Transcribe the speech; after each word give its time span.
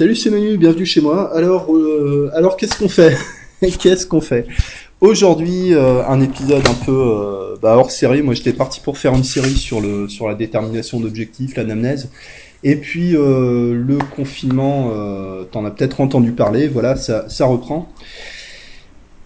Salut, 0.00 0.16
c'est 0.16 0.30
Manu, 0.30 0.56
bienvenue 0.56 0.86
chez 0.86 1.02
moi. 1.02 1.30
Alors, 1.36 1.76
euh, 1.76 2.30
alors 2.32 2.56
qu'est-ce 2.56 2.78
qu'on 2.78 2.88
fait 2.88 3.14
Qu'est-ce 3.60 4.06
qu'on 4.06 4.22
fait 4.22 4.46
Aujourd'hui, 5.02 5.74
euh, 5.74 6.02
un 6.06 6.22
épisode 6.22 6.66
un 6.66 6.86
peu 6.86 6.90
euh, 6.90 7.56
bah, 7.60 7.76
hors 7.76 7.90
série. 7.90 8.22
Moi, 8.22 8.32
j'étais 8.32 8.54
parti 8.54 8.80
pour 8.80 8.96
faire 8.96 9.14
une 9.14 9.24
série 9.24 9.50
sur 9.50 9.82
le 9.82 10.08
sur 10.08 10.26
la 10.26 10.34
détermination 10.34 11.00
d'objectifs, 11.00 11.54
l'anamnèse. 11.54 12.08
Et 12.64 12.76
puis 12.76 13.10
le 13.10 13.98
confinement, 14.16 14.90
t'en 15.50 15.66
as 15.66 15.70
peut-être 15.70 16.00
entendu 16.00 16.32
parler. 16.32 16.66
Voilà, 16.66 16.96
ça, 16.96 17.28
ça 17.28 17.44
reprend. 17.44 17.92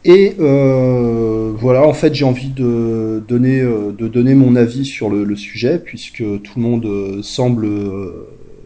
Et 0.04 0.34
voilà, 0.36 1.86
en 1.86 1.94
fait, 1.94 2.16
j'ai 2.16 2.24
envie 2.24 2.50
de 2.50 3.22
donner 3.28 3.60
de 3.60 4.08
donner 4.08 4.34
mon 4.34 4.56
avis 4.56 4.84
sur 4.84 5.08
le, 5.08 5.22
le 5.22 5.36
sujet, 5.36 5.78
puisque 5.78 6.24
tout 6.42 6.52
le 6.56 6.62
monde 6.62 7.22
semble 7.22 7.68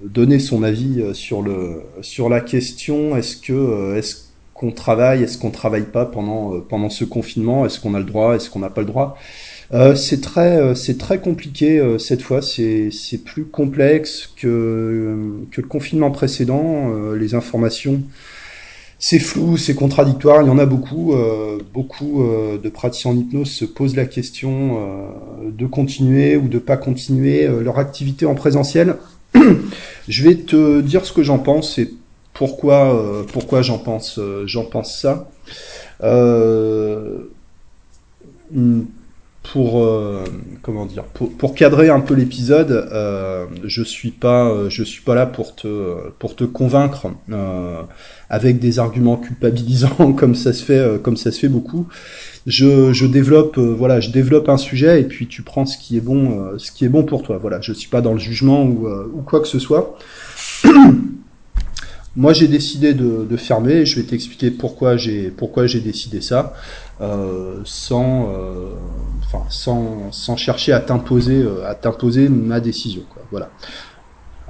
donner 0.08 0.38
son 0.38 0.62
avis 0.62 1.00
euh, 1.00 1.14
sur 1.14 1.42
le 1.42 1.82
sur 2.00 2.28
la 2.28 2.40
question. 2.40 3.16
Est-ce 3.16 3.36
que 3.36 3.52
euh, 3.52 3.96
est-ce 3.96 4.28
qu'on 4.54 4.72
travaille 4.72 5.22
est-ce 5.22 5.38
qu'on 5.38 5.50
travaille 5.50 5.84
pas 5.84 6.06
pendant 6.06 6.54
euh, 6.54 6.64
pendant 6.66 6.90
ce 6.90 7.04
confinement? 7.04 7.66
Est-ce 7.66 7.80
qu'on 7.80 7.94
a 7.94 7.98
le 7.98 8.04
droit? 8.04 8.34
Est-ce 8.34 8.50
qu'on 8.50 8.60
n'a 8.60 8.70
pas 8.70 8.80
le 8.80 8.86
droit? 8.86 9.16
C'est 9.96 10.22
très 10.22 10.74
c'est 10.74 10.96
très 10.96 11.20
compliqué 11.20 11.96
cette 11.98 12.22
fois. 12.22 12.40
C'est 12.40 12.90
c'est 12.90 13.18
plus 13.18 13.44
complexe 13.44 14.32
que 14.34 15.14
que 15.50 15.60
le 15.60 15.66
confinement 15.68 16.10
précédent. 16.10 16.90
Les 17.12 17.34
informations 17.34 18.02
c'est 18.98 19.18
flou, 19.18 19.58
c'est 19.58 19.74
contradictoire, 19.74 20.40
il 20.40 20.48
y 20.48 20.50
en 20.50 20.58
a 20.58 20.64
beaucoup. 20.64 21.14
beaucoup 21.74 22.24
de 22.62 22.68
praticiens 22.70 23.10
en 23.10 23.16
hypnose 23.18 23.50
se 23.50 23.66
posent 23.66 23.94
la 23.94 24.06
question 24.06 24.78
de 25.44 25.66
continuer 25.66 26.38
ou 26.38 26.48
de 26.48 26.58
pas 26.58 26.78
continuer 26.78 27.46
leur 27.46 27.78
activité 27.78 28.24
en 28.24 28.34
présentiel. 28.34 28.96
je 30.08 30.22
vais 30.22 30.36
te 30.36 30.80
dire 30.80 31.04
ce 31.04 31.12
que 31.12 31.22
j'en 31.22 31.38
pense 31.38 31.78
et 31.78 31.92
pourquoi, 32.38 32.94
euh, 32.94 33.24
pourquoi 33.32 33.62
j'en 33.62 33.78
pense, 33.78 34.18
euh, 34.18 34.46
pense 34.70 34.96
ça. 34.96 35.28
Euh, 36.02 37.18
pour 39.42 39.82
comment 40.62 40.86
dire 40.86 41.04
pour, 41.04 41.54
cadrer 41.54 41.88
un 41.88 42.00
peu 42.00 42.14
l'épisode 42.14 42.88
je 43.64 43.82
suis 43.82 44.10
pas 44.10 44.68
suis 44.68 45.02
pas 45.02 45.14
là 45.14 45.26
pour 45.26 45.54
te 45.54 46.10
pour 46.18 46.36
te 46.36 46.44
convaincre 46.44 47.08
avec 48.28 48.58
des 48.58 48.78
arguments 48.78 49.16
culpabilisants 49.16 50.12
comme 50.16 50.34
ça 50.34 50.52
se 50.52 50.62
fait 50.62 51.00
comme 51.02 51.16
ça 51.16 51.30
se 51.30 51.38
fait 51.40 51.48
beaucoup 51.48 51.88
je, 52.48 53.06
développe 53.06 53.58
euh, 53.58 53.74
voilà 53.76 54.00
je 54.00 54.10
développe 54.10 54.48
un 54.48 54.56
sujet 54.56 55.00
et 55.00 55.04
puis 55.04 55.26
tu 55.26 55.42
prends 55.42 55.66
ce 55.66 55.76
qui 55.76 55.96
est 55.96 56.00
bon 56.00 56.40
euh, 56.40 56.58
ce 56.58 56.72
qui 56.72 56.84
est 56.84 56.88
bon 56.88 57.04
pour 57.04 57.22
toi 57.22 57.38
voilà 57.38 57.60
je 57.60 57.72
suis 57.72 57.88
pas 57.88 58.00
dans 58.00 58.14
le 58.14 58.18
jugement 58.18 58.64
ou, 58.64 58.86
euh, 58.86 59.12
quoi 59.26 59.40
que 59.40 59.48
ce 59.48 59.58
soit 59.58 59.98
moi 62.16 62.32
j'ai 62.32 62.48
décidé 62.48 62.94
de, 62.94 63.36
fermer 63.36 63.84
je 63.84 64.00
vais 64.00 64.06
t'expliquer 64.06 64.50
pourquoi 64.50 64.96
j'ai 64.96 65.30
pourquoi 65.30 65.66
j'ai 65.66 65.80
décidé 65.80 66.20
ça 66.20 66.54
sans 67.64 68.28
enfin 69.24 69.44
sans, 69.50 70.36
chercher 70.36 70.72
à 70.72 70.80
t'imposer 70.80 71.44
à 71.66 71.74
t'imposer 71.74 72.28
ma 72.28 72.60
décision 72.60 73.02
quoi 73.10 73.22
voilà 73.30 73.50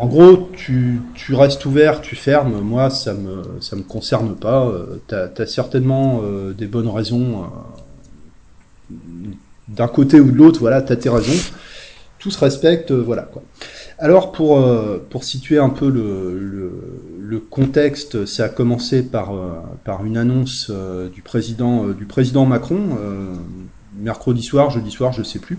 en 0.01 0.07
gros, 0.07 0.49
tu, 0.53 1.03
restes 1.31 1.67
ouvert, 1.67 2.01
tu 2.01 2.15
fermes. 2.15 2.61
Moi, 2.61 2.89
ça 2.89 3.15
me 3.15 3.43
ça 3.61 3.75
me 3.75 3.83
concerne 3.83 4.37
pas. 4.37 4.73
tu 5.09 5.15
as, 5.17 5.47
certainement 5.47 6.23
des 6.57 6.69
bonnes 6.69 6.89
raisons 6.89 7.51
d'un 9.69 9.89
côté 9.89 10.21
ou 10.21 10.31
de 10.31 10.37
l'autre, 10.37 10.61
voilà, 10.61 10.83
t'as 10.83 10.97
tes 10.97 11.09
raisons. 11.09 11.41
Tout 12.19 12.31
se 12.31 12.39
respecte, 12.41 12.91
euh, 12.91 13.01
voilà 13.01 13.23
quoi. 13.23 13.43
Alors 13.99 14.33
pour 14.33 14.59
euh, 14.59 15.07
situer 15.21 15.59
un 15.59 15.69
peu 15.69 15.89
le, 15.89 16.73
le, 17.21 17.39
contexte, 17.39 18.27
ça 18.27 18.45
a 18.45 18.49
commencé 18.49 19.03
par 19.03 19.35
euh, 19.35 20.05
une 20.05 20.17
annonce 20.17 20.71
du 21.13 21.23
président 21.23 22.47
Macron 22.47 22.81
mercredi 23.97 24.43
soir, 24.43 24.71
jeudi 24.71 24.91
soir, 24.91 25.13
je 25.13 25.23
sais 25.23 25.39
plus. 25.39 25.59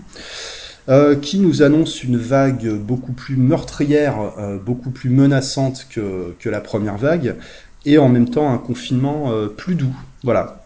qui 1.22 1.38
nous 1.38 1.62
annonce 1.62 2.02
une 2.02 2.16
vague 2.16 2.68
beaucoup 2.78 3.12
plus 3.12 3.36
meurtrière, 3.36 4.32
beaucoup 4.64 4.90
plus 4.90 5.10
menaçante 5.10 5.86
que, 5.90 6.34
que 6.38 6.48
la 6.48 6.60
première 6.60 6.96
vague, 6.96 7.36
et 7.84 7.98
en 7.98 8.08
même 8.08 8.28
temps 8.28 8.52
un 8.52 8.58
confinement 8.58 9.30
plus 9.56 9.74
doux. 9.74 9.94
Voilà 10.24 10.64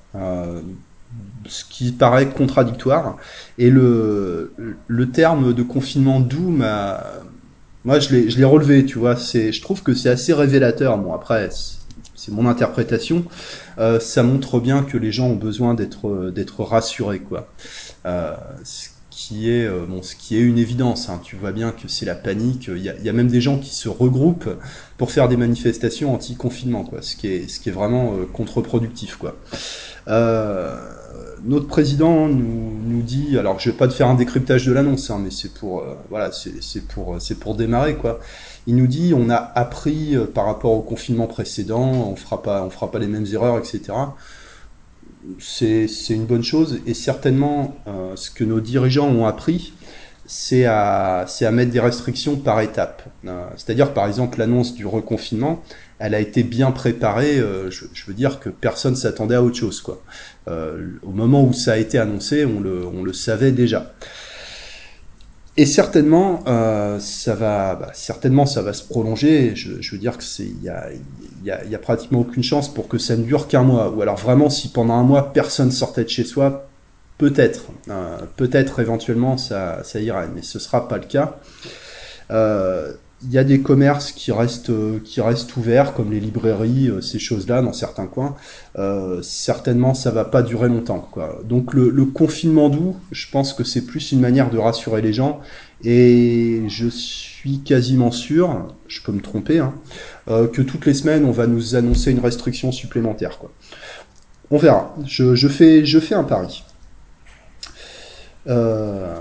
ce 1.47 1.65
qui 1.65 1.93
paraît 1.93 2.29
contradictoire. 2.29 3.17
Et 3.59 3.71
le, 3.71 4.53
le 4.87 5.11
terme 5.11 5.53
de 5.53 5.63
confinement 5.63 6.21
doux 6.21 6.51
moi 7.85 7.99
je 7.99 8.15
l'ai, 8.15 8.45
relevé, 8.45 8.85
tu 8.85 8.99
vois. 8.99 9.15
Je 9.15 9.61
trouve 9.61 9.83
que 9.83 9.95
c'est 9.95 10.09
assez 10.09 10.33
révélateur. 10.33 10.97
Bon 10.97 11.13
après, 11.13 11.51
c'est 12.15 12.33
mon 12.33 12.47
interprétation. 12.47 13.25
Euh, 13.79 14.01
ça 14.01 14.23
montre 14.23 14.59
bien 14.59 14.83
que 14.83 14.97
les 14.97 15.13
gens 15.13 15.27
ont 15.27 15.37
besoin 15.37 15.75
d'être, 15.75 16.63
rassurés, 16.63 17.21
quoi. 17.21 17.49
Euh, 18.07 18.35
qui 19.15 19.51
est, 19.51 19.65
euh, 19.65 19.87
bon, 19.87 20.03
ce 20.03 20.17
qui 20.17 20.37
est 20.37 20.41
une 20.41 20.59
évidence. 20.59 21.09
Hein. 21.09 21.21
Tu 21.23 21.37
vois 21.37 21.53
bien 21.53 21.73
que 21.73 21.89
c'est 21.89 22.07
la 22.07 22.15
panique. 22.15 22.69
Il 22.69 22.83
y, 22.83 22.89
a, 22.89 22.97
y 22.99 23.09
a 23.09 23.13
même 23.13 23.29
des 23.29 23.41
gens 23.41 23.59
qui 23.59 23.75
se 23.75 23.89
regroupent 23.89 24.51
pour 24.97 25.11
faire 25.11 25.29
des 25.29 25.37
manifestations 25.37 26.15
anti-confinement, 26.15 26.85
quoi. 26.85 27.03
Ce 27.03 27.17
qui 27.17 27.29
est, 27.29 27.49
ce 27.49 27.61
qui 27.61 27.69
est 27.69 27.73
vraiment 27.73 28.15
euh, 28.15 28.27
contre-productif, 28.27 29.17
quoi. 29.17 29.37
Euh, 30.09 30.77
notre 31.45 31.67
président 31.67 32.29
nous, 32.29 32.73
nous, 32.85 33.03
dit, 33.03 33.39
alors 33.39 33.59
je 33.59 33.71
vais 33.71 33.77
pas 33.77 33.89
te 33.89 33.93
faire 33.93 34.09
un 34.09 34.15
décryptage 34.15 34.67
de 34.67 34.73
l'annonce, 34.73 35.11
hein, 35.11 35.21
mais 35.23 35.31
c'est 35.31 35.53
pour, 35.53 35.81
euh, 35.81 35.95
voilà, 36.11 36.31
c'est 36.33 36.87
pour, 36.87 37.21
c'est 37.21 37.39
pour 37.39 37.55
démarrer 37.55 37.97
quoi. 37.97 38.21
Il 38.67 38.77
nous 38.77 38.87
dit, 38.87 39.13
on 39.15 39.29
a 39.29 39.37
appris 39.37 40.17
euh, 40.17 40.25
par 40.27 40.47
rapport 40.47 40.73
au 40.73 40.81
confinement 40.81 41.27
précédent, 41.27 41.83
on 41.83 42.17
fera 42.17 42.43
pas, 42.43 42.65
on 42.65 42.71
fera 42.71 42.91
pas 42.91 42.99
les 42.99 43.07
mêmes 43.07 43.27
erreurs, 43.33 43.59
etc. 43.59 43.93
C'est 45.39 45.87
une 46.11 46.27
bonne 46.27 46.45
chose 46.45 46.81
et 46.87 46.95
certainement 46.95 47.77
euh, 47.87 48.15
ce 48.17 48.31
que 48.31 48.45
nos 48.45 48.61
dirigeants 48.61 49.09
ont 49.09 49.27
appris, 49.27 49.73
c'est 50.27 50.65
à, 50.65 51.27
à 51.41 51.51
mettre 51.51 51.71
des 51.71 51.81
restrictions 51.81 52.37
par 52.37 52.61
étapes. 52.61 53.03
C'est-à-dire 53.57 53.93
par 53.93 54.07
exemple 54.07 54.39
l'annonce 54.39 54.75
du 54.75 54.87
reconfinement, 54.87 55.63
elle 55.99 56.15
a 56.15 56.21
été 56.21 56.43
bien 56.43 56.71
préparée. 56.71 57.39
Euh, 57.39 57.71
je, 57.71 57.87
je, 57.93 58.07
veux 58.07 58.15
dire 58.15 58.41
que 58.41 58.49
personne 58.49 58.97
s'attendait 58.97 59.35
à 59.35 59.43
autre 59.43 59.57
chose. 59.57 59.81
Quoi. 59.81 60.03
Euh, 60.49 60.89
au 61.03 61.11
moment 61.11 61.45
où 61.45 61.53
ça 61.53 61.73
a 61.73 61.77
été 61.77 61.99
annoncé, 61.99 62.45
on 62.45 62.61
le, 62.61 62.85
on 62.87 63.03
le 63.03 63.13
savait 63.13 63.53
déjà. 63.53 63.95
Et 65.57 65.67
certainement, 65.67 66.43
euh, 66.49 66.99
ça 66.99 67.35
va, 67.37 67.77
bah, 67.77 67.91
certainement, 67.95 68.45
ça 68.45 68.61
va 68.61 68.73
se 68.73 68.83
prolonger. 68.83 69.55
Je, 69.55 69.81
je 69.81 69.93
veux 69.93 69.99
dire 69.99 70.19
que 70.19 70.25
c'est, 70.25 70.49
y 70.63 70.69
a, 70.69 70.89
y, 71.45 71.51
a, 71.53 71.65
y 71.65 71.75
a 71.75 71.79
pratiquement 71.79 72.21
aucune 72.21 72.43
chance 72.43 72.73
pour 72.73 72.89
que 72.89 72.99
ça 72.99 73.17
ne 73.17 73.23
dure 73.23 73.47
qu'un 73.47 73.63
mois. 73.63 73.91
Ou 73.91 74.03
alors 74.03 74.17
vraiment, 74.17 74.51
si 74.51 74.69
pendant 74.69 74.95
un 74.95 75.05
mois 75.05 75.33
personne 75.33 75.71
sortait 75.71 76.03
de 76.05 76.09
chez 76.09 76.25
soi, 76.25 76.67
peut-être, 77.19 77.67
euh, 77.89 78.19
peut-être 78.37 78.81
éventuellement 78.81 79.37
ça, 79.37 79.83
ça 79.85 80.01
irait, 80.01 80.29
mais 80.35 80.43
ce 80.43 80.59
sera 80.59 80.89
pas 80.89 80.99
le 80.99 81.05
cas. 81.05 81.39
Euh, 82.31 82.93
il 83.25 83.33
y 83.33 83.39
a 83.39 83.45
des 83.45 83.61
commerces 83.61 84.13
qui 84.13 84.33
restent 84.33 84.73
qui 85.03 85.21
restent 85.21 85.57
ouverts 85.57 85.95
comme 85.95 86.13
les 86.13 86.21
librairies 86.21 86.89
euh, 86.89 87.01
ces 87.01 87.19
choses-là 87.19 87.63
dans 87.63 87.73
certains 87.73 88.07
coins. 88.07 88.35
Euh, 88.77 89.23
certainement 89.23 89.95
ça 89.95 90.11
va 90.11 90.25
pas 90.25 90.43
durer 90.43 90.69
longtemps 90.69 91.09
quoi. 91.11 91.41
Donc 91.45 91.75
le, 91.75 92.05
confinement 92.05 92.69
doux 92.69 92.97
je 93.13 93.31
pense 93.31 93.53
que 93.53 93.65
c'est 93.65 93.87
plus 93.87 94.13
une 94.13 94.21
manière 94.21 94.51
de 94.51 94.59
rassurer 94.59 95.03
les 95.03 95.13
gens. 95.13 95.41
Et 95.83 96.63
je 96.69 96.89
suis 96.89 97.61
quasiment 97.61 98.11
sûr 98.11 98.69
je 98.89 99.01
peux 99.03 99.13
me 99.13 99.21
tromper 99.21 99.59
hein, 99.59 99.75
euh, 100.29 100.47
que 100.47 100.63
toutes 100.63 100.87
les 100.87 100.95
semaines 100.95 101.25
on 101.25 101.33
va 101.33 101.47
nous 101.47 101.77
annoncer 101.77 102.11
une 102.11 102.21
restriction 102.21 102.73
supplémentaire 102.73 103.39
quoi. 103.39 103.51
On 104.51 104.59
verra. 104.59 104.95
Je, 105.07 105.35
je 105.35 105.49
fais 105.49 105.85
je 105.85 105.99
fais 105.99 106.15
un 106.15 106.25
pari. 106.25 106.65
Euh, 108.47 109.17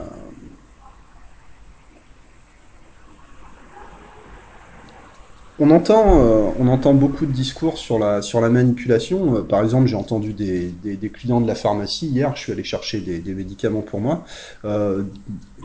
on 5.64 5.72
entend, 5.72 6.20
euh, 6.20 6.50
on 6.60 6.68
entend 6.68 6.94
beaucoup 6.94 7.26
de 7.26 7.32
discours 7.32 7.78
sur 7.78 7.98
la, 7.98 8.22
sur 8.22 8.42
la 8.42 8.50
manipulation. 8.50 9.38
Euh, 9.38 9.42
par 9.44 9.64
exemple, 9.64 9.88
j'ai 9.88 9.96
entendu 9.96 10.34
des, 10.34 10.74
des, 10.84 11.10
clients 11.10 11.40
de 11.40 11.48
la 11.48 11.56
pharmacie 11.56 12.08
hier, 12.08 12.36
je 12.36 12.42
suis 12.42 12.52
allé 12.52 12.66
chercher 12.66 13.00
des, 13.00 13.34
médicaments 13.34 13.82
pour 13.82 14.02
moi. 14.02 14.26
Euh, 14.66 15.04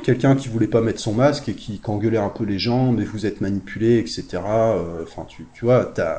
quelqu'un 0.05 0.37
qui 0.37 0.49
voulait 0.49 0.69
pas 0.69 0.83
mettre 0.83 1.00
son 1.00 1.15
masque 1.15 1.49
et 1.49 1.55
qui, 1.55 1.81
engueulait 1.85 2.19
un 2.19 2.29
peu 2.29 2.45
les 2.45 2.61
gens, 2.61 2.93
mais 2.93 3.05
vous 3.05 3.27
êtes 3.27 3.41
manipulés, 3.41 3.99
etc. 3.99 4.25
Enfin, 5.03 5.25
tu, 5.27 5.47
tu 5.53 5.65
vois, 5.65 5.85
t'as 5.85 6.19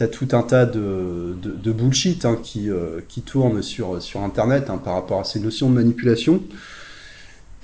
as 0.00 0.08
tout 0.08 0.28
un 0.32 0.42
tas 0.42 0.66
de, 0.66 1.36
de, 1.40 1.72
bullshit 1.72 2.24
hein, 2.24 2.36
qui, 2.42 2.68
qui 3.06 3.22
tourne 3.22 3.62
sur, 3.62 4.02
sur 4.02 4.22
Internet 4.22 4.70
hein, 4.70 4.80
par 4.82 4.94
rapport 4.94 5.20
à 5.20 5.24
ces 5.24 5.38
notions 5.38 5.68
de 5.70 5.74
manipulation. 5.74 6.42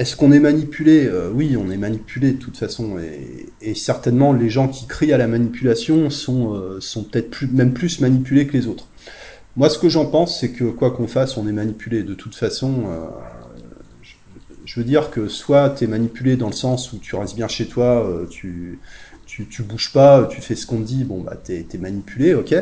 Est-ce 0.01 0.17
qu'on 0.17 0.33
est 0.33 0.41
manipulé? 0.41 1.05
Euh, 1.05 1.29
Oui, 1.31 1.59
on 1.59 1.71
est 1.71 1.77
manipulé 1.77 2.33
de 2.33 2.39
toute 2.39 2.57
façon, 2.57 2.97
et, 3.61 3.75
certainement 3.75 4.33
les 4.33 4.49
gens 4.49 4.67
qui 4.67 4.87
crient 4.87 5.13
à 5.13 5.19
la 5.19 5.27
manipulation 5.27 6.09
sont, 6.09 6.55
euh, 6.55 6.81
sont 6.81 7.05
peut-être 7.05 7.45
même 7.53 7.75
plus 7.75 8.01
manipulés 8.01 8.47
que 8.47 8.55
les 8.55 8.67
autres. 8.67 8.87
Moi, 9.57 9.69
ce 9.69 9.79
que 9.79 9.91
j'en 9.91 10.07
pense, 10.07 10.41
c'est 10.41 10.53
que 10.53 10.65
quoi 10.65 10.91
qu'on 10.93 11.07
fasse, 11.07 11.37
on 11.37 11.47
est 11.47 11.53
manipulé. 11.53 12.03
De 12.03 12.15
toute 12.15 12.35
façon, 12.35 12.85
euh, 12.89 13.09
je, 14.65 14.81
veux 14.81 14.87
dire 14.87 15.11
que 15.11 15.29
soit 15.29 15.69
tu 15.69 15.85
es 15.85 15.87
manipulé 15.87 16.37
dans 16.37 16.49
le 16.49 16.55
sens 16.55 16.95
où 16.95 16.99
tu 16.99 17.15
restes 17.15 17.37
bien 17.37 17.49
chez 17.49 17.67
toi, 17.67 18.27
tu, 18.31 18.79
tu, 19.27 19.49
tu 19.49 19.63
bouges 19.63 19.93
pas, 19.93 20.27
tu 20.31 20.41
fais 20.41 20.55
ce 20.55 20.65
qu'on 20.65 20.79
te 20.79 20.87
dit, 20.87 21.05
bon 21.05 21.21
bah 21.21 21.37
t'es 21.37 21.67
es 21.71 21.79
manipulé, 21.79 22.33
ok. 22.33 22.55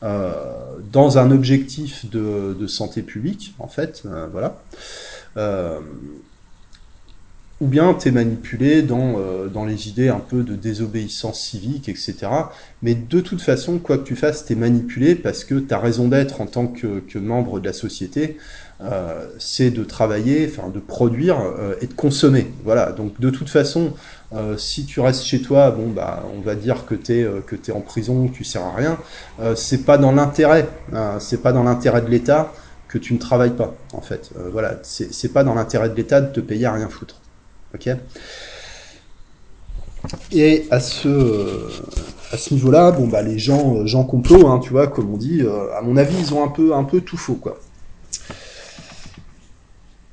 Dans 0.00 1.18
un 1.18 1.30
objectif 1.32 2.08
de, 2.08 2.66
santé 2.66 3.02
publique, 3.02 3.54
en 3.58 3.68
fait, 3.68 4.04
voilà. 4.32 4.62
Ou 7.60 7.66
bien 7.66 7.94
tu 7.94 8.08
es 8.08 8.10
manipulé 8.12 8.82
dans, 8.82 9.18
euh, 9.18 9.48
dans 9.48 9.64
les 9.64 9.88
idées 9.88 10.08
un 10.08 10.20
peu 10.20 10.42
de 10.42 10.54
désobéissance 10.54 11.40
civique, 11.40 11.88
etc. 11.88 12.16
Mais 12.82 12.94
de 12.94 13.20
toute 13.20 13.40
façon, 13.40 13.78
quoi 13.78 13.98
que 13.98 14.04
tu 14.04 14.14
fasses, 14.14 14.44
tu 14.44 14.52
es 14.52 14.56
manipulé 14.56 15.16
parce 15.16 15.44
que 15.44 15.56
tu 15.56 15.74
as 15.74 15.78
raison 15.78 16.08
d'être 16.08 16.40
en 16.40 16.46
tant 16.46 16.68
que, 16.68 17.00
que, 17.00 17.18
membre 17.18 17.58
de 17.58 17.66
la 17.66 17.72
société, 17.72 18.36
euh, 18.80 19.26
c'est 19.40 19.70
de 19.70 19.82
travailler, 19.82 20.48
enfin 20.48 20.68
de 20.68 20.78
produire 20.78 21.40
euh, 21.40 21.74
et 21.80 21.88
de 21.88 21.94
consommer. 21.94 22.52
Voilà, 22.64 22.92
donc 22.92 23.20
de 23.20 23.30
toute 23.30 23.48
façon, 23.48 23.92
euh, 24.32 24.56
si 24.56 24.84
tu 24.84 25.00
restes 25.00 25.24
chez 25.24 25.42
toi, 25.42 25.72
bon 25.72 25.88
bah 25.88 26.24
on 26.36 26.40
va 26.40 26.54
dire 26.54 26.86
que 26.86 26.94
tu 26.94 27.20
es, 27.20 27.26
que 27.46 27.56
es 27.56 27.72
en 27.72 27.80
prison, 27.80 28.28
que 28.28 28.34
tu 28.34 28.44
sers 28.44 28.62
à 28.62 28.74
rien, 28.74 28.98
c'est 29.56 29.84
pas 29.84 29.98
dans 29.98 30.12
l'intérêt, 30.12 30.68
hein, 30.92 31.16
c'est 31.18 31.42
pas 31.42 31.52
dans 31.52 31.64
l'intérêt 31.64 32.02
de 32.02 32.08
l'État 32.08 32.52
que 32.86 32.98
tu 32.98 33.12
ne 33.14 33.18
travailles 33.18 33.56
pas, 33.56 33.74
en 33.92 34.00
fait. 34.00 34.30
voilà, 34.52 34.78
c'est 34.82 35.32
pas 35.32 35.44
dans 35.44 35.54
l'intérêt 35.54 35.90
de 35.90 35.94
l'État 35.94 36.20
de 36.20 36.32
te 36.32 36.40
payer 36.40 36.66
à 36.66 36.72
rien 36.72 36.88
foutre. 36.88 37.20
Ok 37.74 37.88
Et 40.32 40.66
à 40.70 40.80
ce, 40.80 41.68
à 42.32 42.36
ce 42.36 42.54
niveau-là, 42.54 42.90
bon 42.92 43.06
bah 43.06 43.22
les 43.22 43.38
gens, 43.38 43.84
gens 43.86 44.04
complot, 44.04 44.48
hein, 44.48 44.58
tu 44.58 44.70
vois, 44.70 44.86
comme 44.86 45.12
on 45.12 45.16
dit, 45.16 45.42
euh, 45.42 45.74
à 45.76 45.82
mon 45.82 45.96
avis, 45.96 46.16
ils 46.18 46.34
ont 46.34 46.44
un 46.44 46.48
peu, 46.48 46.74
un 46.74 46.84
peu 46.84 47.00
tout 47.00 47.16
faux, 47.16 47.34
quoi. 47.34 47.58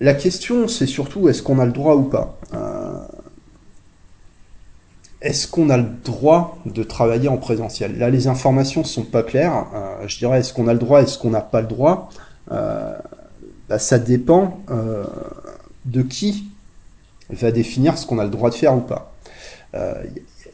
La 0.01 0.13
question, 0.13 0.67
c'est 0.67 0.87
surtout, 0.87 1.29
est-ce 1.29 1.41
qu'on 1.41 1.59
a 1.59 1.65
le 1.65 1.71
droit 1.71 1.95
ou 1.95 2.03
pas 2.03 2.37
euh, 2.53 2.99
Est-ce 5.21 5.47
qu'on 5.47 5.69
a 5.69 5.77
le 5.77 5.87
droit 6.03 6.57
de 6.65 6.83
travailler 6.83 7.29
en 7.29 7.37
présentiel? 7.37 7.97
Là, 7.97 8.09
les 8.09 8.27
informations 8.27 8.83
sont 8.83 9.03
pas 9.03 9.23
claires. 9.23 9.67
Euh, 9.73 10.07
je 10.07 10.17
dirais, 10.17 10.39
est-ce 10.39 10.53
qu'on 10.53 10.67
a 10.67 10.73
le 10.73 10.79
droit, 10.79 11.01
est-ce 11.01 11.17
qu'on 11.17 11.29
n'a 11.29 11.41
pas 11.41 11.61
le 11.61 11.67
droit? 11.67 12.09
Bah, 12.49 13.79
Ça 13.79 13.97
dépend 13.97 14.59
de 15.85 16.01
qui 16.01 16.49
va 17.29 17.51
définir 17.51 17.97
ce 17.97 18.05
qu'on 18.05 18.19
a 18.19 18.23
le 18.23 18.29
droit 18.29 18.49
de 18.49 18.55
faire 18.55 18.75
ou 18.75 18.81
pas. 18.81 19.15
Il 19.75 19.81
euh, 19.81 20.03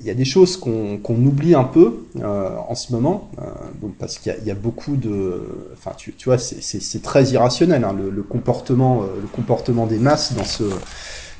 y 0.03 0.09
a 0.09 0.15
des 0.15 0.25
choses 0.25 0.57
qu'on 0.57 0.99
oublie 1.07 1.53
un 1.53 1.63
peu 1.63 2.05
euh, 2.19 2.49
en 2.67 2.73
ce 2.73 2.91
moment, 2.91 3.29
euh, 3.39 3.87
parce 3.99 4.17
qu'il 4.17 4.35
y, 4.43 4.51
a 4.51 4.55
beaucoup 4.55 4.95
de, 4.95 5.43
enfin 5.73 5.91
tu, 5.95 6.13
tu 6.13 6.29
vois, 6.29 6.39
c'est 6.39 7.01
très 7.03 7.25
irrationnel 7.25 7.83
hein, 7.83 7.95
le, 7.95 8.23
comportement, 8.23 9.03
le 9.03 9.27
comportement 9.27 9.85
des 9.85 9.99
masses 9.99 10.33
dans 10.33 10.43
ce, 10.43 10.63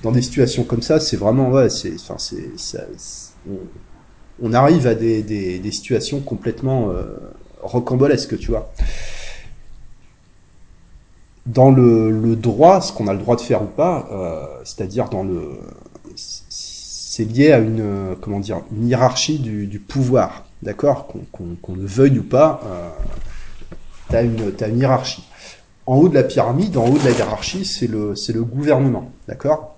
dans 0.04 0.12
des 0.12 0.22
situations 0.22 0.64
comme 0.64 0.84
ça, 0.84 1.00
c'est 1.00 1.18
vraiment 1.18 1.50
ouais, 1.50 1.70
c'est, 1.70 1.96
on, 4.44 4.54
arrive 4.54 4.86
à 4.86 4.94
des, 4.94 5.24
des, 5.24 5.58
des 5.58 5.72
situations 5.72 6.20
complètement 6.20 6.90
rocambolesques, 7.64 8.38
tu 8.38 8.52
vois 8.52 8.72
dans 11.46 11.72
le, 11.72 12.12
le, 12.12 12.36
droit, 12.36 12.82
ce 12.82 12.94
qu'on 12.94 13.08
a 13.08 13.14
le 13.14 13.20
droit 13.20 13.36
de 13.36 13.42
faire 13.42 13.64
ou 13.64 13.68
pas, 13.68 14.08
euh, 14.12 14.46
c'est-à-dire 14.64 15.10
dans 15.10 15.24
le, 15.24 15.60
c'est 16.16 17.26
lié 17.26 17.52
à 17.52 17.60
une, 17.60 18.16
comment 18.22 18.40
dire, 18.40 18.62
une 18.72 18.88
hiérarchie 18.88 19.40
du, 19.40 19.68
du 19.68 19.80
pouvoir, 19.80 20.46
d'accord, 20.62 21.08
qu'on 21.08 21.56
qu 21.56 21.74
le 21.76 21.86
veuille 21.86 22.20
ou 22.20 22.24
pas, 22.24 22.62
euh, 22.66 22.90
t'as 24.10 24.24
une, 24.24 24.54
as 24.60 24.68
une 24.68 24.80
hiérarchie. 24.80 25.24
En 25.88 25.96
haut 25.98 26.10
de 26.10 26.14
la 26.14 26.24
pyramide, 26.24 26.78
en 26.78 26.86
haut 26.86 26.98
de 26.98 27.04
la 27.04 27.12
hiérarchie, 27.12 27.66
c'est 27.66 27.88
le, 27.88 28.16
c'est 28.16 28.34
le 28.34 28.44
gouvernement, 28.44 29.12
d'accord? 29.28 29.78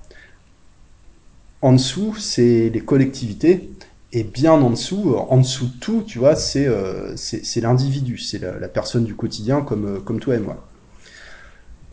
En 1.62 1.72
dessous, 1.72 2.16
c'est 2.18 2.70
les 2.70 2.82
collectivités, 2.82 3.72
et 4.12 4.24
bien 4.24 4.52
en 4.52 4.70
dessous, 4.70 5.16
en 5.16 5.38
dessous 5.38 5.68
de 5.68 5.80
tout, 5.80 6.04
tu 6.06 6.20
vois, 6.20 6.36
c'est, 6.36 6.68
euh, 6.68 7.16
c'est 7.16 7.62
l'individu, 7.62 8.18
c'est 8.18 8.40
la, 8.40 8.60
la, 8.60 8.68
personne 8.68 9.06
du 9.06 9.16
quotidien 9.16 9.62
comme, 9.62 10.04
comme 10.04 10.20
toi 10.20 10.36
et 10.36 10.40
moi 10.40 10.58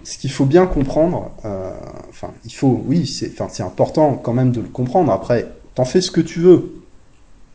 ce 0.05 0.19
qu'il 0.19 0.31
faut 0.31 0.45
bien 0.45 0.67
comprendre, 0.67 1.31
euh, 1.45 1.73
enfin, 2.09 2.31
il 2.45 2.53
faut, 2.53 2.83
oui, 2.87 3.07
c'est, 3.07 3.41
enfin, 3.41 3.65
important 3.65 4.15
quand 4.15 4.33
même 4.33 4.53
de 4.53 4.61
le 4.61 4.69
comprendre. 4.69 5.13
Après, 5.13 5.49
t'en 5.75 5.85
fais 5.85 6.01
ce 6.01 6.11
que 6.11 6.21
tu 6.21 6.41
veux, 6.41 6.83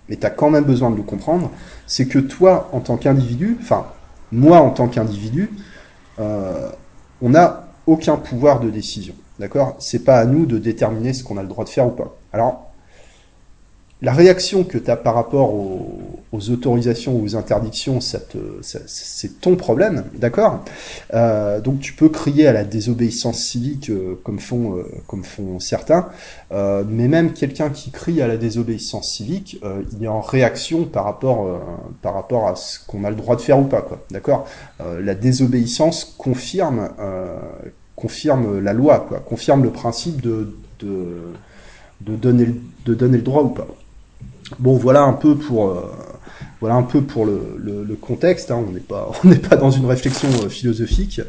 mais 0.09 0.15
t'as 0.15 0.29
quand 0.29 0.49
même 0.49 0.63
besoin 0.63 0.91
de 0.91 0.95
le 0.95 1.03
comprendre. 1.03 1.51
C'est 1.87 2.07
que 2.07 2.19
toi, 2.19 2.69
en 2.71 2.79
tant 2.79 2.97
qu'individu, 2.97 3.57
enfin, 3.61 3.87
moi 4.31 4.59
en 4.59 4.69
tant 4.69 4.87
qu'individu, 4.87 5.51
euh, 6.19 6.69
on 7.21 7.29
n'a 7.29 7.67
aucun 7.87 8.17
pouvoir 8.17 8.59
de 8.59 8.69
décision. 8.69 9.15
D'accord? 9.39 9.75
C'est 9.79 10.03
pas 10.03 10.17
à 10.17 10.25
nous 10.25 10.45
de 10.45 10.57
déterminer 10.57 11.13
ce 11.13 11.23
qu'on 11.23 11.37
a 11.37 11.41
le 11.41 11.49
droit 11.49 11.65
de 11.65 11.69
faire 11.69 11.87
ou 11.87 11.91
pas. 11.91 12.15
Alors, 12.31 12.64
la 14.01 14.11
réaction 14.11 14.65
que 14.65 14.77
tu 14.77 14.91
as 14.91 14.97
par 14.97 15.15
rapport 15.15 15.53
aux, 15.53 16.21
aux, 16.33 16.49
autorisations 16.49 17.15
ou 17.15 17.23
aux 17.23 17.35
interdictions, 17.37 18.01
c'est 18.01 19.41
ton 19.41 19.55
problème, 19.55 20.03
d'accord? 20.15 20.65
Euh, 21.13 21.61
Donc 21.61 21.79
tu 21.79 21.93
peux 21.93 22.09
crier 22.09 22.45
à 22.45 22.51
la 22.53 22.65
désobéissance 22.65 23.39
civique 23.39 23.89
euh, 23.89 24.19
comme, 24.23 24.39
font, 24.39 24.77
euh, 24.77 24.83
comme 25.07 25.23
font 25.23 25.59
certains, 25.59 26.09
mais 26.51 27.07
même 27.07 27.33
quelqu'un 27.33 27.69
qui 27.69 27.91
crie 27.91 28.21
à 28.21 28.27
la 28.27 28.37
désobéissance 28.37 29.11
civique, 29.11 29.61
il 29.93 30.03
est 30.03 30.07
en 30.07 30.21
réaction 30.21 30.85
par 30.85 31.03
rapport, 31.03 31.59
par 32.01 32.13
rapport 32.13 32.47
à 32.47 32.55
ce 32.55 32.79
qu'on 32.85 33.03
a 33.03 33.09
le 33.09 33.15
droit 33.15 33.35
de 33.35 33.41
faire 33.41 33.59
ou 33.59 33.63
pas, 33.65 33.81
quoi, 33.81 33.99
d'accord? 34.09 34.47
La 34.79 35.15
désobéissance 35.15 36.05
confirme, 36.17 36.89
confirme 37.97 38.59
la 38.59 38.71
loi, 38.71 39.05
quoi, 39.07 39.19
confirme 39.19 39.63
le 39.63 39.71
principe 39.71 40.21
de, 40.21 40.55
de, 40.79 41.33
de, 42.01 42.15
donner, 42.15 42.47
de 42.85 42.93
donner 42.93 43.17
le 43.17 43.23
droit 43.23 43.43
ou 43.43 43.49
pas. 43.49 43.67
Bon, 44.59 44.77
voilà 44.77 45.03
un 45.03 45.13
peu 45.13 45.35
pour, 45.35 45.69
euh, 45.69 45.91
voilà 46.61 46.75
un 46.75 46.83
peu 46.83 47.01
pour 47.01 47.25
le, 47.25 47.97
contexte. 47.99 48.51
Hein. 48.51 48.63
On 49.23 49.27
n'est 49.27 49.37
pas, 49.37 49.55
dans 49.55 49.71
une 49.71 49.85
réflexion 49.85 50.29
euh, 50.43 50.49
philosophique. 50.49 51.21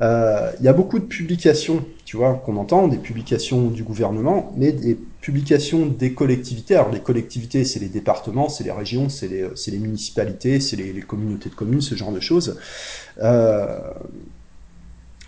Euh, 0.00 0.50
il 0.58 0.64
y 0.64 0.68
a 0.68 0.72
beaucoup 0.72 0.98
de 0.98 1.04
publications, 1.04 1.84
tu 2.04 2.16
vois, 2.16 2.34
qu'on 2.44 2.56
entend, 2.56 2.88
des 2.88 2.98
publications 2.98 3.68
du 3.68 3.84
gouvernement, 3.84 4.52
mais 4.56 4.72
des 4.72 4.98
publications 5.20 5.86
des 5.86 6.12
collectivités. 6.12 6.74
Alors 6.74 6.90
les 6.90 7.00
collectivités, 7.00 7.64
c'est 7.64 7.80
les 7.80 7.88
départements, 7.88 8.48
c'est 8.48 8.64
les 8.64 8.72
régions, 8.72 9.08
c'est 9.08 9.28
les, 9.28 9.78
municipalités, 9.78 10.60
c'est 10.60 10.76
les, 10.76 11.00
communautés 11.00 11.50
de 11.50 11.54
communes, 11.54 11.80
ce 11.80 11.94
genre 11.94 12.12
de 12.12 12.20
choses. 12.20 12.58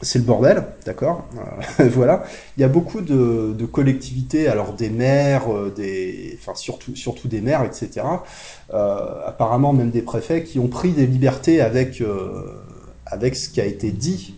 C'est 0.05 0.19
le 0.19 0.25
bordel, 0.25 0.63
d'accord 0.85 1.27
euh, 1.81 1.89
Voilà. 1.93 2.25
Il 2.57 2.61
y 2.61 2.65
a 2.65 2.69
beaucoup 2.69 3.01
de, 3.01 3.65
collectivités, 3.67 4.49
alors 4.49 4.75
des 4.75 4.91
maires, 4.91 5.53
euh, 5.53 5.73
des, 5.75 6.39
enfin 6.39 6.55
surtout, 6.55 6.95
surtout 6.95 7.27
des 7.27 7.41
maires, 7.41 7.65
etc. 7.65 8.07
Euh, 8.73 9.27
apparemment 9.27 9.73
même 9.73 9.91
des 9.91 10.03
préfets 10.03 10.45
qui 10.45 10.59
ont 10.59 10.69
pris 10.69 10.93
des 10.93 11.07
libertés 11.07 11.61
avec, 11.61 12.03
avec 13.07 13.35
ce 13.35 13.49
qui 13.49 13.61
a 13.61 13.65
été 13.65 13.91
dit 13.91 14.35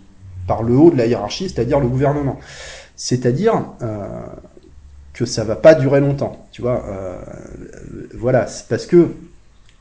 par 0.46 0.62
le 0.62 0.74
haut 0.76 0.90
de 0.90 0.96
la 0.96 1.06
hiérarchie, 1.06 1.48
c'est-à-dire 1.48 1.80
le 1.80 1.88
gouvernement. 1.88 2.38
C'est-à-dire 2.94 3.64
que 5.12 5.26
ça 5.26 5.44
va 5.44 5.56
pas 5.56 5.74
durer 5.74 6.00
longtemps, 6.00 6.46
tu 6.52 6.62
vois 6.62 6.84
Voilà, 8.14 8.46
c'est 8.46 8.68
parce 8.68 8.86
que 8.86 9.10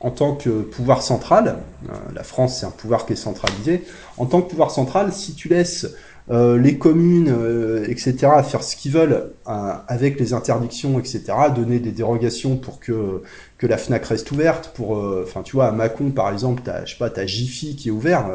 en 0.06 0.12
tant 0.12 0.36
que 0.36 0.62
pouvoir 0.62 1.02
central, 1.02 1.58
euh, 1.90 1.94
la 2.14 2.22
France 2.22 2.60
c'est 2.60 2.68
un 2.68 2.72
pouvoir 2.72 3.08
qui 3.08 3.14
est 3.14 3.16
centralisé, 3.16 3.84
en 4.18 4.28
tant 4.28 4.44
que 4.44 4.50
pouvoir 4.52 4.70
central, 4.70 5.12
si 5.12 5.34
tu 5.34 5.50
laisses 5.50 5.88
euh, 6.30 6.60
les 6.60 6.78
communes, 6.78 7.34
euh, 7.36 7.84
etc., 7.88 8.16
faire 8.48 8.62
ce 8.62 8.76
qu'ils 8.76 8.92
veulent 8.92 9.32
avec 9.46 10.20
les 10.20 10.34
interdictions, 10.34 11.00
etc., 11.00 11.24
donner 11.56 11.80
des 11.80 11.92
dérogations 11.92 12.56
pour 12.56 12.80
que 12.80 13.24
que 13.58 13.66
la 13.66 13.80
Fnac 13.80 14.06
reste 14.06 14.32
ouverte, 14.32 14.74
pour, 14.76 14.92
enfin 15.24 15.42
tu 15.42 15.56
vois, 15.56 15.66
à 15.66 15.72
Macon 15.72 16.12
par 16.12 16.32
exemple, 16.32 16.62
t'as, 16.64 16.86
je 16.86 16.92
sais 16.92 17.00
pas, 17.00 17.10
t'as 17.10 17.26
Jiffy 17.26 17.76
qui 17.76 17.88
est 17.88 17.92
ouvert, 17.92 18.30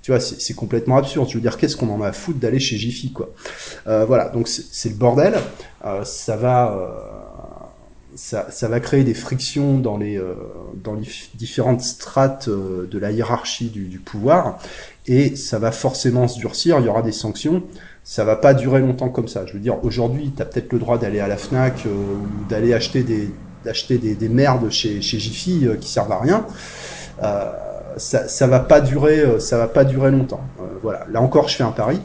tu 0.00 0.12
vois, 0.12 0.20
c'est, 0.20 0.54
complètement 0.54 0.96
absurde. 0.96 1.28
Je 1.28 1.34
veux 1.34 1.40
dire, 1.42 1.58
qu'est-ce 1.58 1.76
qu'on 1.76 1.90
en 1.90 2.00
a 2.00 2.08
à 2.08 2.12
foutre 2.12 2.38
d'aller 2.38 2.60
chez 2.60 2.76
Jiffy, 2.78 3.12
quoi? 3.12 3.28
Voilà, 3.84 4.30
donc 4.30 4.48
c'est 4.48 4.88
le 4.88 4.94
bordel. 4.94 5.34
ça 6.04 6.36
va 6.36 7.25
ça, 8.16 8.46
ça, 8.50 8.68
va 8.68 8.80
créer 8.80 9.04
des 9.04 9.14
frictions 9.14 9.78
dans 9.78 9.96
les, 9.96 10.16
euh, 10.16 10.34
dans 10.82 10.94
les 10.94 11.06
différentes 11.34 11.82
strates 11.82 12.48
euh, 12.48 12.88
de 12.90 12.98
la 12.98 13.12
hiérarchie 13.12 13.68
du, 13.68 13.84
du, 13.84 13.98
pouvoir, 13.98 14.58
et 15.06 15.36
ça 15.36 15.58
va 15.58 15.70
forcément 15.70 16.26
se 16.26 16.38
durcir, 16.38 16.80
il 16.80 16.86
y 16.86 16.88
aura 16.88 17.02
des 17.02 17.12
sanctions, 17.12 17.62
ça 18.04 18.24
va 18.24 18.36
pas 18.36 18.54
durer 18.54 18.80
longtemps 18.80 19.10
comme 19.10 19.28
ça. 19.28 19.46
Je 19.46 19.52
veux 19.52 19.60
dire, 19.60 19.84
aujourd'hui, 19.84 20.32
tu 20.34 20.42
as 20.42 20.46
peut-être 20.46 20.72
le 20.72 20.78
droit 20.78 20.98
d'aller 20.98 21.20
à 21.20 21.28
la 21.28 21.36
FNAC 21.36 21.86
euh, 21.86 21.90
ou 21.90 22.48
d'aller 22.48 22.74
acheter 22.74 23.02
des 23.02 23.30
d'acheter 23.64 23.98
des, 23.98 24.14
des, 24.14 24.28
merdes 24.28 24.70
chez, 24.70 25.02
chez 25.02 25.18
Jiffy 25.18 25.66
qui 25.80 25.90
servent 25.90 26.12
à 26.12 26.20
rien. 26.20 26.46
ça, 27.96 28.28
ça 28.28 28.46
va 28.46 28.60
pas 28.60 28.80
durer, 28.80 29.40
ça 29.40 29.58
va 29.58 29.66
pas 29.66 29.84
durer 29.84 30.12
longtemps. 30.12 30.44
voilà. 30.84 31.04
Là 31.10 31.20
encore, 31.20 31.48
je 31.48 31.56
fais 31.56 31.64
un 31.64 31.72
pari. 31.72 32.00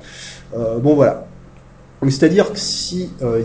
bon 0.56 0.96
voilà, 0.96 1.28
c'est-à-dire 2.10 2.52
que 2.52 2.58
si 2.60 3.10
euh, 3.22 3.44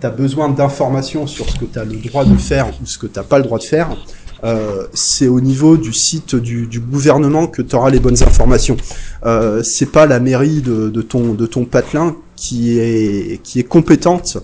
tu 0.00 0.06
as 0.06 0.10
besoin 0.10 0.50
d'informations 0.50 1.26
sur 1.26 1.48
ce 1.48 1.58
que 1.58 1.64
tu 1.64 1.78
as 1.78 1.84
le 1.84 1.96
droit 1.96 2.24
de 2.24 2.36
faire 2.36 2.68
ou 2.82 2.86
ce 2.86 2.98
que 2.98 3.06
tu 3.06 3.18
n'as 3.18 3.24
pas 3.24 3.38
le 3.38 3.44
droit 3.44 3.58
de 3.58 3.64
faire, 3.64 3.96
euh, 4.44 4.86
c'est 4.92 5.28
au 5.28 5.40
niveau 5.40 5.78
du 5.78 5.92
site 5.94 6.34
du, 6.34 6.66
du 6.66 6.80
gouvernement 6.80 7.46
que 7.46 7.62
tu 7.62 7.74
auras 7.76 7.88
les 7.88 8.00
bonnes 8.00 8.22
informations. 8.22 8.76
Euh, 9.24 9.62
c'est 9.62 9.90
pas 9.90 10.04
la 10.04 10.20
mairie 10.20 10.60
de, 10.60 10.90
de, 10.90 11.02
ton, 11.02 11.32
de 11.32 11.46
ton 11.46 11.64
patelin 11.64 12.16
qui 12.36 12.78
est, 12.78 13.40
qui 13.42 13.58
est 13.58 13.64
compétente 13.64 14.36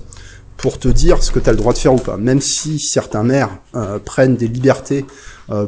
pour 0.56 0.78
te 0.78 0.88
dire 0.88 1.22
ce 1.22 1.30
que 1.30 1.38
tu 1.38 1.48
as 1.48 1.52
le 1.52 1.58
droit 1.58 1.72
de 1.72 1.78
faire 1.78 1.92
ou 1.94 1.98
pas. 1.98 2.16
Même 2.16 2.40
si 2.40 2.78
certains 2.78 3.22
maires 3.22 3.50
euh, 3.74 3.98
prennent 3.98 4.36
des 4.36 4.48
libertés 4.48 5.04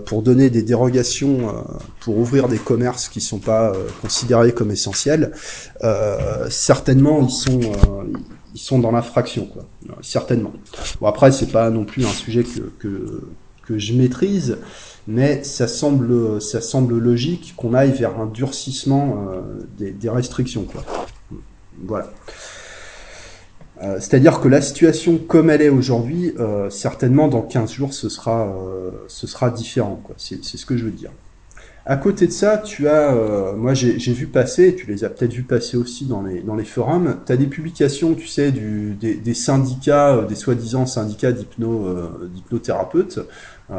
pour 0.04 0.22
donner 0.22 0.50
des 0.50 0.62
dérogations, 0.62 1.48
euh, 1.48 1.52
pour 2.00 2.18
ouvrir 2.18 2.48
des 2.48 2.58
commerces 2.58 3.08
qui 3.08 3.20
sont 3.20 3.38
pas 3.38 3.72
considérés 4.00 4.52
comme 4.52 4.70
essentiels, 4.70 5.32
certainement 6.48 7.20
ils 7.22 7.30
sont 7.30 7.60
ils 8.54 8.60
sont 8.60 8.78
dans 8.78 8.92
l'infraction, 8.92 9.46
quoi. 9.46 9.64
Certainement. 10.02 10.52
Bon 11.00 11.06
après 11.06 11.32
c'est 11.32 11.50
pas 11.50 11.70
non 11.70 11.84
plus 11.84 12.04
un 12.04 12.12
sujet 12.12 12.44
que, 12.44 12.60
que 12.78 13.22
que 13.66 13.78
je 13.78 13.94
maîtrise, 13.94 14.58
mais 15.06 15.42
ça 15.44 15.68
semble 15.68 16.40
ça 16.40 16.60
semble 16.60 16.98
logique 16.98 17.54
qu'on 17.56 17.74
aille 17.74 17.92
vers 17.92 18.20
un 18.20 18.26
durcissement 18.26 19.26
des, 19.78 19.90
des 19.90 20.08
restrictions, 20.10 20.64
quoi. 20.64 20.84
Voilà. 21.84 22.10
Euh, 23.82 23.96
c'est-à-dire 23.98 24.40
que 24.40 24.48
la 24.48 24.60
situation 24.60 25.18
comme 25.18 25.50
elle 25.50 25.62
est 25.62 25.68
aujourd'hui, 25.68 26.32
euh, 26.38 26.70
certainement 26.70 27.26
dans 27.28 27.42
15 27.42 27.72
jours, 27.72 27.92
ce 27.92 28.08
sera, 28.08 28.46
euh, 28.46 28.90
ce 29.08 29.26
sera 29.26 29.50
différent. 29.50 30.00
C'est 30.16 30.42
ce 30.44 30.64
que 30.66 30.76
je 30.76 30.84
veux 30.84 30.90
dire. 30.90 31.10
À 31.84 31.96
côté 31.96 32.28
de 32.28 32.32
ça, 32.32 32.58
tu 32.58 32.86
as, 32.86 33.12
moi 33.56 33.74
j'ai 33.74 34.12
vu 34.12 34.28
passer, 34.28 34.76
tu 34.76 34.86
les 34.86 35.02
as 35.02 35.10
peut-être 35.10 35.32
vu 35.32 35.42
passer 35.42 35.76
aussi 35.76 36.06
dans 36.06 36.22
les, 36.22 36.40
dans 36.40 36.54
les 36.54 36.62
forums, 36.62 37.16
tu 37.26 37.32
as 37.32 37.36
des 37.36 37.48
publications, 37.48 38.14
tu 38.14 38.28
sais, 38.28 38.52
des, 38.52 39.34
syndicats, 39.34 40.24
des 40.28 40.36
soi-disant 40.36 40.86
syndicats 40.86 41.32
d'hypnothérapeutes. 41.32 43.18
Tu 43.68 43.74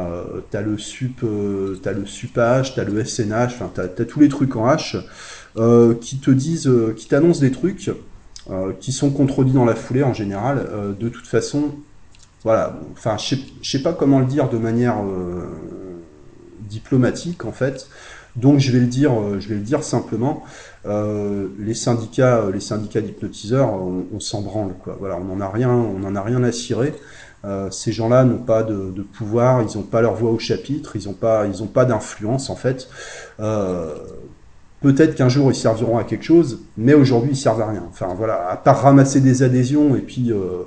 as 0.56 0.60
le 0.60 0.76
SUP, 0.76 1.24
as 1.86 1.92
le 1.92 2.04
SUPH, 2.04 2.74
tu 2.74 2.80
as 2.80 2.84
le 2.84 3.02
SNH, 3.02 3.54
enfin 3.54 3.70
tu 3.74 3.80
as, 3.80 4.04
tous 4.04 4.20
les 4.20 4.28
trucs 4.28 4.54
en 4.54 4.66
H 4.68 5.02
qui 5.98 6.18
te 6.18 6.30
disent, 6.30 6.70
qui 6.96 7.08
t'annoncent 7.08 7.40
des 7.40 7.52
trucs 7.52 7.90
qui 8.80 8.92
sont 8.92 9.10
contredits 9.10 9.52
dans 9.52 9.64
la 9.64 9.74
foulée 9.74 10.02
en 10.02 10.12
général. 10.12 10.66
Euh, 10.70 10.92
de 10.92 11.08
toute 11.08 11.26
façon, 11.26 11.70
voilà, 12.42 12.78
enfin, 12.92 13.16
je 13.16 13.36
sais, 13.62 13.82
pas 13.82 13.92
comment 13.92 14.20
le 14.20 14.26
dire 14.26 14.48
de 14.48 14.58
manière 14.58 15.02
euh, 15.02 15.48
diplomatique 16.60 17.44
en 17.44 17.52
fait. 17.52 17.88
Donc 18.36 18.58
je 18.58 18.72
vais 18.72 18.80
le 18.80 18.86
dire, 18.86 19.12
je 19.38 19.48
vais 19.48 19.54
le 19.54 19.60
dire 19.60 19.84
simplement. 19.84 20.42
les 20.84 21.74
syndicats, 21.74 22.42
les 22.52 22.58
syndicats 22.58 23.00
d'hypnotiseurs, 23.00 23.72
on, 23.72 24.18
s'en 24.18 24.42
branle 24.42 24.74
quoi. 24.82 24.96
Voilà, 24.98 25.16
on 25.16 25.24
n'en 25.24 25.40
a 25.40 25.48
rien, 25.48 25.70
on 25.70 26.02
en 26.02 26.16
a 26.16 26.20
rien 26.20 26.42
à 26.42 26.50
cirer. 26.50 26.94
ces 27.70 27.92
gens-là 27.92 28.24
n'ont 28.24 28.42
pas 28.42 28.64
de, 28.64 28.90
pouvoir, 29.16 29.62
ils 29.62 29.76
n'ont 29.76 29.84
pas 29.84 30.02
leur 30.02 30.14
voix 30.14 30.32
au 30.32 30.40
chapitre, 30.40 30.96
ils 30.96 31.06
n'ont 31.06 31.14
pas, 31.14 31.46
ils 31.46 31.64
pas 31.68 31.84
d'influence 31.84 32.50
en 32.50 32.56
fait. 32.56 32.88
Peut-être 34.84 35.14
qu'un 35.14 35.30
jour 35.30 35.50
ils 35.50 35.54
serviront 35.54 35.96
à 35.96 36.04
quelque 36.04 36.24
chose, 36.24 36.60
mais 36.76 36.92
aujourd'hui 36.92 37.30
ils 37.30 37.38
servent 37.38 37.62
à 37.62 37.68
rien. 37.68 37.84
Enfin 37.88 38.08
voilà, 38.14 38.50
à 38.50 38.56
part 38.58 38.82
ramasser 38.82 39.22
des 39.22 39.42
adhésions 39.42 39.96
et 39.96 40.00
puis 40.00 40.30
euh, 40.30 40.64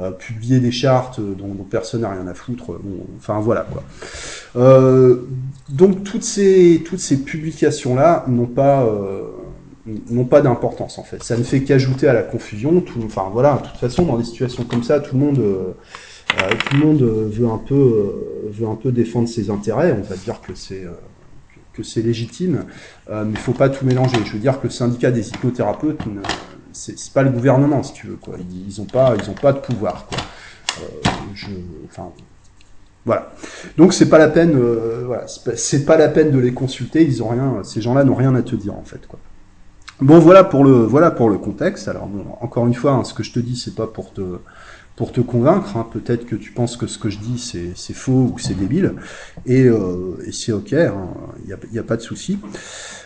euh, 0.00 0.12
publier 0.12 0.60
des 0.60 0.70
chartes 0.70 1.20
dont, 1.20 1.56
personne 1.68 2.02
n'a 2.02 2.10
rien 2.10 2.28
à 2.28 2.34
foutre. 2.34 2.78
enfin 3.16 3.40
voilà 3.40 3.66
quoi. 3.72 3.82
Euh, 4.54 5.22
donc 5.68 6.04
toutes 6.04 6.22
ces 6.22 6.84
toutes 6.86 7.00
ces 7.00 7.24
publications 7.24 7.96
là 7.96 8.24
n'ont 8.28 8.46
pas 8.46 8.88
pas 10.30 10.42
d'importance 10.42 11.00
en 11.00 11.02
fait. 11.02 11.24
Ça 11.24 11.36
ne 11.36 11.42
fait 11.42 11.64
qu'ajouter 11.64 12.06
à 12.06 12.12
la 12.12 12.22
confusion. 12.22 12.80
Tout, 12.80 13.00
enfin 13.04 13.30
voilà, 13.32 13.54
de 13.54 13.66
toute 13.66 13.78
façon 13.78 14.04
dans 14.04 14.16
des 14.16 14.22
situations 14.22 14.62
comme 14.62 14.84
ça, 14.84 15.00
tout 15.00 15.16
le 15.16 15.24
monde 15.24 15.42
tout 16.38 16.76
le 16.76 16.86
monde 16.86 17.02
veut 17.02 17.48
un 17.48 17.58
peu 17.58 18.14
veut 18.48 18.68
un 18.68 18.76
peu 18.76 18.92
défendre 18.92 19.28
ses 19.28 19.50
intérêts. 19.50 19.92
On 19.98 20.08
va 20.08 20.14
dire 20.14 20.40
que 20.40 20.54
c'est 20.54 20.84
que 21.72 21.82
c'est 21.82 22.02
légitime, 22.02 22.64
euh, 23.10 23.24
mais 23.24 23.32
il 23.32 23.38
faut 23.38 23.52
pas 23.52 23.68
tout 23.68 23.84
mélanger. 23.84 24.18
Je 24.24 24.32
veux 24.32 24.38
dire 24.38 24.60
que 24.60 24.66
le 24.66 24.72
syndicat 24.72 25.10
des 25.10 25.28
hypnothérapeutes, 25.30 26.00
c'est 26.72 27.12
pas 27.12 27.22
le 27.22 27.30
gouvernement, 27.30 27.82
si 27.82 27.92
tu 27.92 28.06
veux. 28.06 28.16
Quoi. 28.16 28.36
Ils 28.38 28.78
n'ont 28.78 28.86
pas, 28.86 29.14
ils 29.18 29.30
ont 29.30 29.34
pas 29.34 29.52
de 29.52 29.60
pouvoir. 29.60 30.08
Euh, 30.80 31.10
enfin, 31.86 32.10
voilà. 33.04 33.32
Donc 33.76 33.92
c'est 33.92 34.08
pas 34.08 34.18
la 34.18 34.28
peine, 34.28 34.54
euh, 34.56 35.04
voilà, 35.06 35.26
c'est 35.26 35.84
pas, 35.84 35.96
la 35.96 36.08
peine 36.08 36.30
de 36.30 36.38
les 36.38 36.52
consulter. 36.52 37.02
Ils 37.04 37.22
ont 37.22 37.28
rien, 37.28 37.62
ces 37.64 37.80
gens-là 37.80 38.04
n'ont 38.04 38.14
rien 38.14 38.34
à 38.34 38.42
te 38.42 38.54
dire 38.54 38.74
en 38.74 38.84
fait. 38.84 39.06
Quoi. 39.06 39.18
Bon, 40.00 40.18
voilà 40.18 40.44
pour 40.44 40.64
le, 40.64 40.84
voilà 40.84 41.10
pour 41.10 41.28
le 41.28 41.38
contexte. 41.38 41.88
Alors 41.88 42.06
bon, 42.06 42.24
encore 42.40 42.66
une 42.66 42.74
fois, 42.74 42.92
hein, 42.92 43.04
ce 43.04 43.14
que 43.14 43.22
je 43.22 43.32
te 43.32 43.40
dis, 43.40 43.56
c'est 43.56 43.74
pas 43.74 43.86
pour 43.86 44.12
te 44.12 44.38
pour 45.00 45.12
te 45.12 45.22
convaincre. 45.22 45.78
Hein. 45.78 45.88
Peut-être 45.90 46.26
que 46.26 46.36
tu 46.36 46.52
penses 46.52 46.76
que 46.76 46.86
ce 46.86 46.98
que 46.98 47.08
je 47.08 47.16
dis 47.20 47.38
c'est 47.74 47.94
faux 47.94 48.32
ou 48.34 48.38
c'est 48.38 48.52
débile, 48.52 48.96
et, 49.46 49.64
euh, 49.64 50.18
c'est 50.30 50.52
ok, 50.52 50.72
il 50.72 50.76
hein. 50.76 51.08
n'y 51.72 51.78
a, 51.78 51.82
pas 51.82 51.96
de 51.96 52.02
souci. 52.02 52.38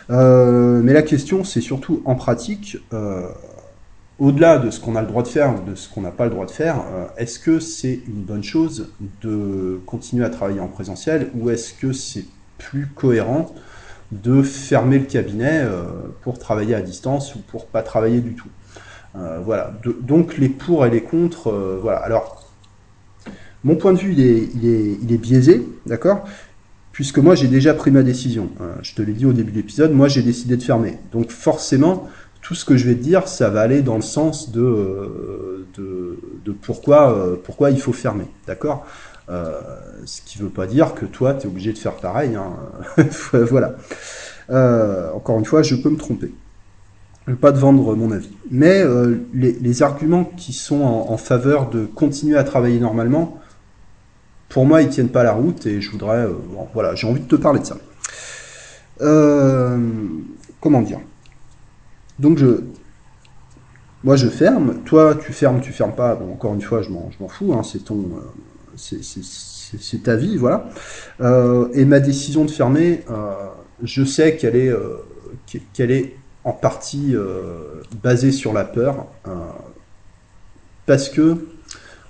Euh, 0.09 0.81
mais 0.83 0.91
la 0.91 1.03
question 1.03 1.45
c'est 1.45 1.61
surtout 1.61 2.01
en 2.03 2.15
pratique, 2.15 2.79
euh, 2.91 3.29
au-delà 4.19 4.57
de 4.57 4.71
ce 4.71 4.81
qu'on 4.81 4.97
a 4.97 5.01
le 5.01 5.07
droit 5.07 5.23
de 5.23 5.29
faire 5.29 5.55
ou 5.55 5.69
de 5.69 5.73
ce 5.75 5.87
qu'on 5.87 6.01
n'a 6.01 6.11
pas 6.11 6.25
le 6.25 6.31
droit 6.31 6.45
de 6.45 6.51
faire, 6.51 6.83
est-ce 7.15 7.39
que 7.39 7.61
c'est 7.61 8.01
une 8.09 8.23
bonne 8.23 8.43
chose 8.43 8.89
de 9.21 9.79
continuer 9.85 10.25
à 10.25 10.29
travailler 10.29 10.59
en 10.59 10.67
présentiel 10.67 11.29
ou 11.33 11.49
est-ce 11.49 11.73
que 11.73 11.93
c'est 11.93 12.25
plus 12.57 12.87
cohérent 12.87 13.55
de 14.11 14.41
fermer 14.41 14.99
le 14.99 15.05
cabinet 15.05 15.65
pour 16.23 16.39
travailler 16.39 16.75
à 16.75 16.81
distance 16.81 17.35
ou 17.35 17.39
pour 17.39 17.67
pas 17.67 17.83
travailler 17.83 18.19
du 18.19 18.33
tout? 18.35 18.49
Euh, 19.17 19.39
voilà. 19.43 19.73
donc 20.01 20.37
les 20.37 20.49
pour 20.49 20.85
et 20.85 20.89
les 20.89 21.01
contre, 21.01 21.49
euh, 21.49 21.79
voilà. 21.81 21.99
Alors, 21.99 22.43
mon 23.63 23.75
point 23.75 23.93
de 23.93 23.97
vue, 23.97 24.13
il 24.13 25.13
est, 25.13 25.17
biaisé, 25.17 25.65
d'accord? 25.85 26.25
Puisque 26.91 27.17
moi, 27.17 27.35
j'ai 27.35 27.47
déjà 27.47 27.73
pris 27.73 27.91
ma 27.91 28.03
décision. 28.03 28.49
Euh, 28.61 28.73
je 28.81 28.93
te 28.93 29.01
l'ai 29.01 29.13
dit 29.13 29.25
au 29.25 29.33
début 29.33 29.51
de 29.51 29.57
l'épisode, 29.57 29.91
moi, 29.91 30.07
j'ai 30.07 30.21
décidé 30.21 30.57
de 30.57 30.63
fermer. 30.63 30.97
Donc, 31.11 31.31
forcément, 31.31 32.07
tout 32.41 32.55
ce 32.55 32.65
que 32.65 32.77
je 32.77 32.85
vais 32.87 32.95
te 32.95 33.01
dire, 33.01 33.27
ça 33.27 33.49
va 33.49 33.61
aller 33.61 33.81
dans 33.81 33.95
le 33.95 34.01
sens 34.01 34.51
de, 34.51 35.65
pourquoi, 36.61 37.71
il 37.71 37.79
faut 37.79 37.93
fermer, 37.93 38.27
d'accord? 38.47 38.85
Ce 39.27 40.21
qui 40.25 40.37
veut 40.37 40.49
pas 40.49 40.67
dire 40.67 40.93
que 40.93 41.05
toi, 41.05 41.33
tu 41.33 41.47
es 41.47 41.49
obligé 41.49 41.73
de 41.73 41.77
faire 41.77 41.95
pareil. 41.95 42.35
Hein. 42.35 42.51
voilà. 43.33 43.75
Encore 45.15 45.39
une 45.39 45.45
fois, 45.45 45.63
je 45.63 45.75
peux 45.75 45.89
me 45.89 45.97
tromper. 45.97 46.31
Pas 47.33 47.51
te 47.51 47.57
vendre 47.57 47.95
mon 47.95 48.11
avis. 48.11 48.29
Mais 48.51 48.83
euh, 48.83 49.15
les, 49.33 49.81
arguments 49.81 50.25
qui 50.25 50.53
sont 50.53 50.81
en, 50.83 51.17
faveur 51.17 51.71
de 51.71 51.85
continuer 51.85 52.37
à 52.37 52.43
travailler 52.43 52.79
normalement, 52.79 53.39
pour 54.47 54.67
moi, 54.67 54.83
ils 54.83 54.89
tiennent 54.89 55.09
pas 55.09 55.23
la 55.23 55.33
route 55.33 55.65
et 55.65 55.81
je 55.81 55.89
voudrais, 55.89 56.25
euh, 56.25 56.33
voilà, 56.75 56.93
j'ai 56.93 57.07
envie 57.07 57.21
de 57.21 57.27
te 57.27 57.35
parler 57.35 57.61
de 57.61 57.65
ça. 57.65 57.77
Euh, 59.01 59.79
comment 60.61 60.81
dire? 60.83 60.99
Donc 62.19 62.37
je, 62.37 62.61
moi 64.03 64.15
je 64.15 64.27
ferme, 64.27 64.83
toi 64.85 65.15
tu 65.15 65.33
fermes, 65.33 65.61
tu 65.61 65.71
fermes 65.71 65.95
pas. 65.95 66.13
Bon, 66.13 66.31
encore 66.31 66.53
une 66.53 66.61
fois, 66.61 66.83
je 66.83 66.91
m'en, 66.91 67.09
fous, 67.27 67.55
hein, 67.55 67.63
c'est 67.63 67.85
ton, 67.85 68.05
c'est, 68.75 70.03
ta 70.03 70.15
vie, 70.15 70.37
voilà. 70.37 70.69
et 71.73 71.85
ma 71.85 71.99
décision 71.99 72.45
de 72.45 72.51
fermer, 72.51 73.03
je 73.81 74.03
sais 74.05 74.37
qu'elle 74.37 74.55
est, 74.55 74.71
qu'elle 75.73 75.91
est 75.91 76.15
en 76.45 76.53
partie 76.53 77.15
euh, 77.15 77.81
basé 78.03 78.31
sur 78.31 78.53
la 78.53 78.63
peur, 78.63 79.07
euh, 79.27 79.31
parce 80.85 81.09
que 81.09 81.47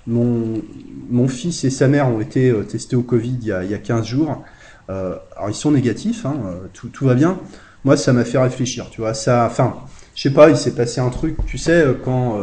mon, 0.06 0.62
mon, 1.08 1.26
fils 1.26 1.64
et 1.64 1.70
sa 1.70 1.88
mère 1.88 2.08
ont 2.08 2.20
été 2.20 2.50
euh, 2.50 2.62
testés 2.62 2.96
au 2.96 3.02
Covid 3.02 3.38
il 3.40 3.46
y 3.46 3.52
a, 3.52 3.64
il 3.64 3.70
y 3.70 3.74
a 3.74 3.78
15 3.78 4.04
jours. 4.04 4.44
alors 4.88 5.48
ils 5.48 5.54
sont 5.54 5.72
négatifs, 5.72 6.26
hein, 6.26 6.36
tout, 6.74 6.88
tout, 6.88 7.06
va 7.06 7.14
bien. 7.14 7.40
Moi, 7.84 7.96
ça 7.96 8.12
m'a 8.12 8.24
fait 8.24 8.38
réfléchir, 8.38 8.90
tu 8.90 9.00
vois. 9.00 9.14
Ça, 9.14 9.46
enfin, 9.46 9.78
je 10.14 10.22
sais 10.22 10.32
pas, 10.32 10.50
il 10.50 10.56
s'est 10.56 10.74
passé 10.74 11.00
un 11.00 11.10
truc, 11.10 11.36
tu 11.46 11.56
sais, 11.56 11.84
quand, 12.04 12.38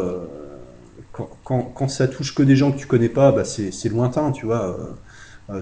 quand, 1.44 1.72
quand, 1.76 1.88
ça 1.88 2.08
touche 2.08 2.34
que 2.34 2.44
des 2.44 2.56
gens 2.56 2.72
que 2.72 2.78
tu 2.78 2.88
connais 2.88 3.10
pas, 3.10 3.32
bah 3.32 3.46
c'est 3.46 3.90
lointain, 3.90 4.32
tu 4.32 4.46
vois. 4.46 4.78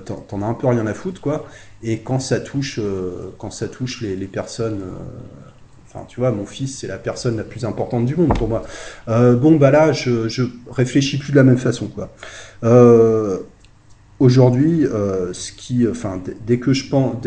T'en 0.06 0.42
as 0.42 0.46
un 0.46 0.54
peu 0.54 0.68
rien 0.68 0.88
à 0.88 0.94
foutre, 0.94 1.22
quoi. 1.22 1.46
Et 1.84 2.00
quand 2.00 2.20
ça 2.20 2.40
touche, 2.40 2.80
quand 3.38 3.52
ça 3.52 3.68
touche 3.68 4.02
les, 4.02 4.16
les 4.16 4.28
personnes 4.28 4.82
Enfin, 5.93 6.05
tu 6.07 6.21
vois, 6.21 6.31
mon 6.31 6.45
fils, 6.45 6.79
c'est 6.79 6.88
la 6.88 6.98
personne 6.98 7.36
la 7.36 7.43
plus 7.43 7.65
importante 7.65 8.05
du 8.05 8.15
monde 8.15 8.33
pour 8.33 8.48
moi. 8.48 8.63
Euh, 9.10 9.36
bon, 9.36 9.57
bah 9.57 9.71
là, 9.71 9.91
je, 9.91 10.48
réfléchis 10.69 11.17
plus 11.17 11.31
de 11.31 11.36
la 11.36 11.43
même 11.43 11.57
façon, 11.57 11.88
quoi. 11.88 12.13
Euh, 12.63 13.39
Aujourd'hui, 14.19 14.86
euh, 14.86 15.33
ce 15.33 15.51
qui, 15.51 15.88
enfin, 15.89 16.21
dès 16.45 16.60
que 16.60 16.74
je 16.74 16.88
pense, 16.88 17.17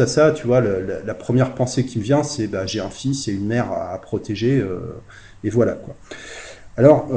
à 0.00 0.06
ça, 0.06 0.30
tu 0.30 0.46
vois, 0.46 0.60
la, 0.60 1.14
première 1.14 1.54
pensée 1.54 1.84
qui 1.84 1.98
me 1.98 2.04
vient, 2.04 2.22
c'est, 2.22 2.46
bah, 2.46 2.64
j'ai 2.64 2.80
un 2.80 2.90
fils 2.90 3.26
et 3.26 3.32
une 3.32 3.46
mère 3.46 3.72
à, 3.72 3.92
à 3.92 3.98
protéger, 3.98 4.64
et 5.42 5.50
voilà, 5.50 5.72
quoi. 5.72 5.96
Alors, 6.76 7.08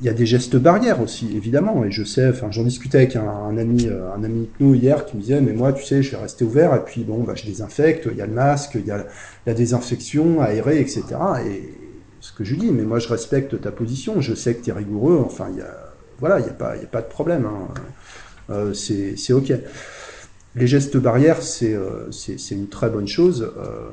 il 0.00 0.06
y 0.06 0.08
a 0.08 0.12
des 0.12 0.26
gestes 0.26 0.56
barrières 0.56 1.00
aussi, 1.00 1.36
évidemment. 1.36 1.84
Et 1.84 1.90
je 1.90 2.04
sais, 2.04 2.28
enfin, 2.28 2.50
j'en 2.50 2.64
discutais 2.64 2.98
avec 2.98 3.16
un, 3.16 3.56
ami, 3.56 3.86
euh, 3.86 4.12
un 4.14 4.24
ami 4.24 4.42
de 4.42 4.64
nous 4.64 4.74
hier 4.74 5.06
qui 5.06 5.16
me 5.16 5.22
disait, 5.22 5.40
mais 5.40 5.52
moi, 5.52 5.72
tu 5.72 5.84
sais, 5.84 6.02
je 6.02 6.10
vais 6.12 6.16
rester 6.16 6.44
ouvert 6.44 6.74
et 6.74 6.84
puis 6.84 7.04
bon, 7.04 7.22
bah, 7.22 7.34
je 7.34 7.44
désinfecte. 7.44 8.08
Il 8.10 8.18
y 8.18 8.22
a 8.22 8.26
le 8.26 8.32
masque, 8.32 8.72
il 8.74 8.86
y 8.86 8.90
a 8.90 9.06
la 9.46 9.54
désinfection 9.54 10.40
aérée, 10.40 10.80
etc. 10.80 11.02
Et 11.46 11.74
ce 12.20 12.32
que 12.32 12.44
je 12.44 12.54
dis, 12.54 12.70
mais 12.70 12.82
moi, 12.82 12.98
je 12.98 13.08
respecte 13.08 13.60
ta 13.60 13.70
position. 13.70 14.20
Je 14.20 14.34
sais 14.34 14.54
que 14.54 14.64
tu 14.64 14.70
es 14.70 14.72
rigoureux. 14.72 15.22
Enfin, 15.24 15.48
il 15.52 15.58
y 15.58 15.62
a, 15.62 15.74
voilà, 16.18 16.38
il 16.38 16.44
n'y 16.44 16.50
a 16.50 16.54
pas, 16.54 16.76
il 16.76 16.82
y 16.82 16.84
a 16.84 16.88
pas 16.88 17.02
de 17.02 17.08
problème. 17.08 17.46
Hein. 17.46 17.74
Euh, 18.50 18.74
c'est 18.74 19.32
ok. 19.32 19.52
Les 20.56 20.66
gestes 20.66 20.96
barrières, 20.96 21.42
c'est 21.42 21.74
euh, 21.74 22.10
c'est 22.10 22.54
une 22.54 22.68
très 22.68 22.90
bonne 22.90 23.06
chose. 23.06 23.52
Euh, 23.56 23.90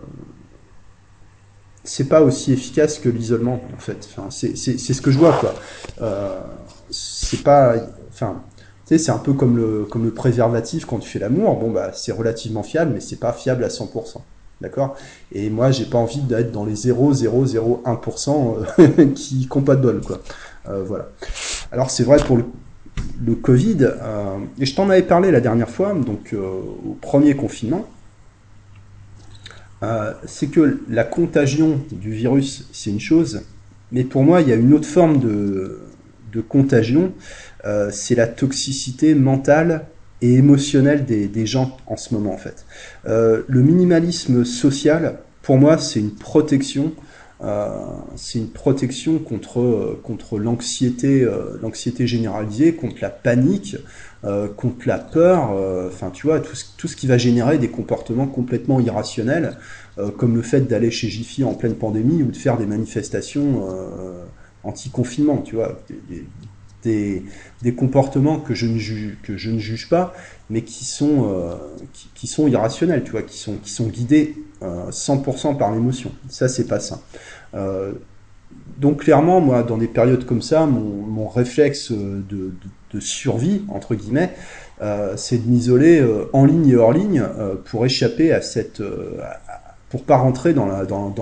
c'est 1.87 2.09
pas 2.09 2.21
aussi 2.21 2.51
efficace 2.51 2.99
que 2.99 3.09
l'isolement 3.09 3.61
en 3.73 3.79
fait. 3.79 4.07
C'est 4.29 4.55
ce 4.55 5.01
que 5.01 5.11
je 5.11 5.17
vois 5.17 5.33
quoi. 5.33 5.55
Euh, 6.01 6.39
c'est 6.89 7.43
pas, 7.43 7.75
enfin, 8.09 8.41
tu 8.85 8.97
sais, 8.97 9.03
c'est 9.03 9.11
un 9.11 9.17
peu 9.17 9.33
comme 9.33 9.57
le 9.57 9.85
comme 9.89 10.03
le 10.03 10.11
préservatif 10.11 10.85
quand 10.85 10.99
tu 10.99 11.09
fais 11.09 11.19
l'amour. 11.19 11.57
Bon 11.57 11.71
bah 11.71 11.91
c'est 11.93 12.11
relativement 12.11 12.63
fiable, 12.63 12.91
mais 12.93 12.99
c'est 12.99 13.19
pas 13.19 13.33
fiable 13.33 13.63
à 13.63 13.69
100%. 13.69 14.17
D'accord? 14.59 14.95
Et 15.31 15.51
moi, 15.51 15.69
j'ai 15.69 15.85
pas 15.85 15.99
envie 15.99 16.19
d'être 16.19 16.51
dans 16.51 16.65
les 16.65 16.73
0,001% 16.73 18.55
euh, 18.79 19.05
qui 19.13 19.47
n'ont 19.55 19.61
pas 19.61 19.75
de 19.75 19.81
bol, 19.81 20.01
quoi. 20.01 20.19
Euh, 20.67 20.83
voilà. 20.83 21.09
Alors, 21.71 21.91
c'est 21.91 22.03
vrai 22.03 22.17
pour 22.17 22.37
le, 22.37 22.45
le 23.23 23.35
Covid, 23.35 23.87
et 24.59 24.65
je 24.65 24.75
t'en 24.75 24.89
avais 24.89 25.03
parlé 25.03 25.29
la 25.29 25.41
dernière 25.41 25.69
fois, 25.69 25.93
donc 25.93 26.33
au 26.33 26.97
premier 26.99 27.35
confinement, 27.35 27.85
euh, 29.83 30.13
c'est 30.25 30.47
que 30.47 30.79
la 30.89 31.03
contagion 31.03 31.81
du 31.91 32.11
virus, 32.11 32.67
c'est 32.71 32.89
une 32.89 32.99
chose, 32.99 33.41
mais 33.91 34.03
pour 34.03 34.23
moi, 34.23 34.41
il 34.41 34.49
y 34.49 34.51
a 34.51 34.55
une 34.55 34.73
autre 34.73 34.87
forme 34.87 35.19
de, 35.19 35.79
de 36.31 36.41
contagion, 36.41 37.13
euh, 37.65 37.89
c'est 37.91 38.15
la 38.15 38.27
toxicité 38.27 39.15
mentale 39.15 39.85
et 40.21 40.33
émotionnelle 40.33 41.05
des, 41.05 41.27
des, 41.27 41.45
gens 41.45 41.77
en 41.85 41.95
ce 41.95 42.13
moment, 42.13 42.33
en 42.33 42.37
fait. 42.37 42.65
Euh, 43.07 43.43
le 43.47 43.61
minimalisme 43.61 44.45
social, 44.45 45.19
pour 45.43 45.57
moi, 45.57 45.77
c'est 45.77 45.99
une 45.99 46.15
protection. 46.15 46.93
Euh, 47.43 47.69
c'est 48.15 48.39
une 48.39 48.49
protection 48.49 49.19
contre 49.19 49.99
contre 50.01 50.39
l'anxiété 50.39 51.21
euh, 51.21 51.59
l'anxiété 51.61 52.07
généralisée 52.07 52.73
contre 52.73 52.97
la 52.99 53.11
panique 53.11 53.77
euh, 54.23 54.47
contre 54.47 54.87
la 54.87 54.97
peur 54.97 55.51
enfin 55.87 56.09
tu 56.09 56.25
vois 56.25 56.39
tout 56.39 56.55
ce, 56.55 56.65
tout 56.77 56.87
ce 56.87 56.95
qui 56.95 57.05
va 57.05 57.19
générer 57.19 57.59
des 57.59 57.69
comportements 57.69 58.25
complètement 58.25 58.79
irrationnels 58.79 59.55
comme 60.17 60.35
le 60.35 60.41
fait 60.41 60.61
d'aller 60.61 60.89
chez 60.89 61.09
Jiffy 61.09 61.43
en 61.43 61.53
pleine 61.53 61.75
pandémie 61.75 62.23
ou 62.23 62.31
de 62.31 62.35
faire 62.35 62.57
des 62.57 62.65
manifestations 62.65 63.67
anti-confinement 64.63 65.37
tu 65.37 65.55
vois 65.55 65.79
des, 66.83 67.23
des, 67.61 67.73
comportements 67.73 68.39
que 68.39 68.53
je 68.53 68.65
ne 68.65 68.77
juge 68.77 69.17
que 69.23 69.37
je 69.37 69.49
ne 69.51 69.59
juge 69.59 69.89
pas, 69.89 70.13
mais 70.49 70.61
qui 70.61 70.85
sont 70.85 71.29
euh, 71.29 71.55
qui, 72.15 72.27
sont 72.27 72.47
irrationnels, 72.47 73.03
tu 73.03 73.11
vois, 73.11 73.23
qui 73.23 73.37
sont 73.37 73.55
qui 73.57 73.71
sont 73.71 73.87
guidés 73.87 74.35
euh, 74.37 74.41
100% 74.61 75.57
par 75.57 75.71
l'émotion. 75.71 76.11
Ça, 76.29 76.47
c'est 76.47 76.67
pas 76.67 76.79
ça. 76.79 76.99
Euh, 77.53 77.93
donc 78.77 79.03
clairement, 79.03 79.41
moi, 79.41 79.63
dans 79.63 79.77
des 79.77 79.87
périodes 79.87 80.25
comme 80.25 80.41
ça, 80.41 80.65
mon, 80.65 81.27
réflexe 81.27 81.91
de, 81.91 82.51
survie 82.99 83.63
entre 83.69 83.93
guillemets, 83.93 84.33
euh, 84.81 85.13
c'est 85.17 85.37
de 85.37 85.47
m'isoler 85.47 85.99
euh, 85.99 86.25
en 86.33 86.45
ligne 86.45 86.69
et 86.69 86.75
hors 86.75 86.91
ligne 86.91 87.21
euh, 87.21 87.55
pour 87.65 87.85
échapper 87.85 88.31
à 88.31 88.41
cette, 88.41 88.81
pour 89.89 90.03
pas 90.03 90.17
rentrer 90.17 90.53
dans 90.53 90.65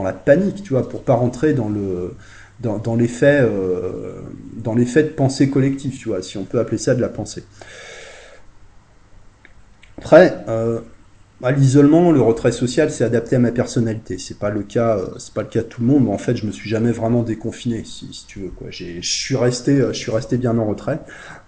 la 0.03 0.13
panique, 0.13 0.63
tu 0.63 0.69
vois, 0.69 0.87
pour 0.87 1.03
pas 1.03 1.15
rentrer 1.15 1.53
dans 1.53 1.69
le 1.69 2.13
dans, 2.59 2.95
l'effet 2.95 3.41
euh, 3.41 4.21
dans 4.53 4.75
l'effet 4.75 5.03
de 5.03 5.09
pensée 5.09 5.49
collective, 5.49 5.97
tu 5.97 6.09
vois, 6.09 6.21
si 6.21 6.37
on 6.37 6.43
peut 6.43 6.59
appeler 6.59 6.77
ça 6.77 6.95
de 6.95 7.01
la 7.01 7.09
pensée. 7.09 7.43
Après, 9.97 10.43
euh, 10.47 10.79
bah, 11.41 11.51
l'isolement, 11.51 12.11
le 12.11 12.21
retrait 12.21 12.51
social, 12.51 12.91
c'est 12.91 13.03
adapté 13.03 13.35
à 13.35 13.39
ma 13.39 13.51
personnalité. 13.51 14.17
C'est 14.17 14.39
pas 14.39 14.49
le 14.49 14.63
cas, 14.63 14.97
euh, 14.97 15.07
c'est 15.17 15.33
pas 15.33 15.41
le 15.41 15.49
cas 15.49 15.61
de 15.61 15.67
tout 15.67 15.81
le 15.81 15.87
monde. 15.87 16.05
Mais 16.05 16.11
en 16.11 16.17
fait, 16.17 16.35
je 16.35 16.45
me 16.45 16.51
suis 16.51 16.69
jamais 16.69 16.91
vraiment 16.91 17.23
déconfiné, 17.23 17.83
si, 17.83 18.25
tu 18.27 18.39
veux. 18.39 18.49
Quoi, 18.49 18.67
je 18.69 19.01
suis 19.01 19.35
resté, 19.35 19.77
je 19.77 19.93
suis 19.93 20.11
resté 20.11 20.37
bien 20.37 20.57
en 20.57 20.65
retrait. 20.65 20.99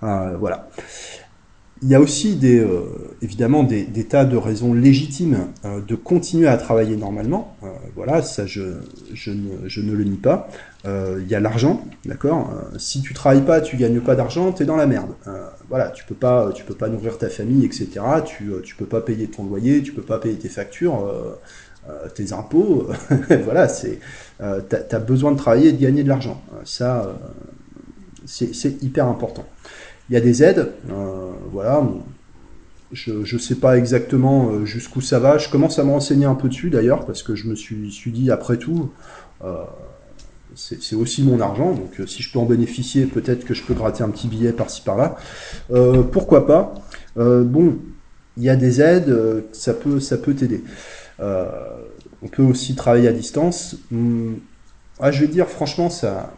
Euh, 0.03 0.35
voilà. 0.37 0.69
Il 1.83 1.89
y 1.89 1.95
a 1.95 1.99
aussi 1.99 2.35
des, 2.35 2.59
euh, 2.59 2.85
évidemment 3.21 3.63
des, 3.63 3.85
tas 4.05 4.25
de 4.25 4.35
raisons 4.35 4.73
légitimes 4.73 5.49
euh, 5.63 5.79
de 5.79 5.93
continuer 5.93 6.47
à 6.47 6.57
travailler 6.57 6.95
normalement. 6.95 7.55
Euh, 7.61 7.67
voilà, 7.95 8.23
ça 8.23 8.47
je 8.47 8.61
ne 9.29 9.93
le 9.93 10.03
nie 10.03 10.17
pas. 10.17 10.49
Euh, 10.87 11.19
il 11.21 11.27
y 11.27 11.35
a 11.35 11.39
l'argent, 11.39 11.85
d'accord. 12.05 12.51
si 12.77 13.01
tu 13.01 13.13
travailles 13.13 13.45
pas, 13.45 13.61
tu 13.61 13.75
gagnes 13.77 13.99
pas 13.99 14.15
d'argent, 14.15 14.51
tu 14.53 14.63
es 14.63 14.65
dans 14.65 14.77
la 14.77 14.87
merde. 14.87 15.11
voilà, 15.69 15.89
tu 15.89 16.05
peux 16.05 16.15
pas, 16.15 16.51
tu 16.53 16.63
peux 16.63 16.75
pas 16.75 16.87
nourrir 16.87 17.17
ta 17.17 17.29
famille, 17.29 17.65
etc. 17.65 17.89
Tu, 18.25 18.51
tu 18.63 18.75
peux 18.75 18.85
pas 18.85 19.01
payer 19.01 19.27
ton 19.27 19.43
loyer, 19.43 19.81
tu 19.81 19.91
peux 19.91 20.01
pas 20.01 20.17
payer 20.19 20.35
tes 20.35 20.49
factures, 20.49 21.11
tes 22.15 22.31
impôts. 22.31 22.87
voilà, 23.43 23.67
c'est, 23.67 23.99
t'as 24.39 24.77
as 24.91 24.99
besoin 24.99 25.33
de 25.33 25.37
travailler 25.37 25.69
et 25.69 25.73
de 25.73 25.81
gagner 25.81 26.03
de 26.03 26.09
l'argent. 26.09 26.41
ça, 26.63 27.17
c'est 28.25 28.81
hyper 28.83 29.07
important. 29.07 29.45
Il 30.09 30.13
y 30.13 30.17
a 30.17 30.21
des 30.21 30.43
aides, 30.43 30.71
euh, 30.89 31.31
voilà. 31.51 31.83
Je 32.93 33.11
ne 33.11 33.39
sais 33.39 33.55
pas 33.55 33.77
exactement 33.77 34.49
euh, 34.49 34.65
jusqu'où 34.65 35.01
ça 35.01 35.19
va. 35.19 35.37
Je 35.37 35.49
commence 35.49 35.79
à 35.79 35.83
me 35.83 35.91
renseigner 35.91 36.25
un 36.25 36.35
peu 36.35 36.47
dessus 36.47 36.69
d'ailleurs, 36.69 37.05
parce 37.05 37.23
que 37.23 37.35
je 37.35 37.47
me 37.47 37.55
suis, 37.55 37.91
suis 37.91 38.11
dit, 38.11 38.31
après 38.31 38.55
tout, 38.55 38.91
euh, 39.43 39.63
c'est 40.57 40.95
aussi 40.95 41.23
mon 41.23 41.39
argent, 41.39 41.73
donc 41.73 41.99
euh, 41.99 42.07
si 42.07 42.23
je 42.23 42.31
peux 42.31 42.39
en 42.39 42.45
bénéficier, 42.45 43.05
peut-être 43.05 43.45
que 43.45 43.53
je 43.53 43.63
peux 43.63 43.73
gratter 43.73 44.03
un 44.03 44.09
petit 44.09 44.27
billet 44.27 44.51
par-ci 44.51 44.81
par-là. 44.81 45.15
Euh, 45.71 46.03
pourquoi 46.03 46.47
pas? 46.47 46.73
Bon, 47.15 47.79
il 48.37 48.43
y 48.43 48.49
a 48.49 48.55
des 48.55 48.81
aides, 48.81 49.43
ça 49.51 49.73
peut, 49.73 49.99
ça 49.99 50.17
t'aider. 50.17 50.63
on 51.19 52.27
peut 52.31 52.43
aussi 52.43 52.75
travailler 52.75 53.07
à 53.07 53.11
distance. 53.11 53.75
Hum, 53.91 54.39
ah, 54.99 55.11
je 55.11 55.21
vais 55.21 55.27
dire, 55.27 55.47
franchement, 55.47 55.89
ça, 55.89 56.33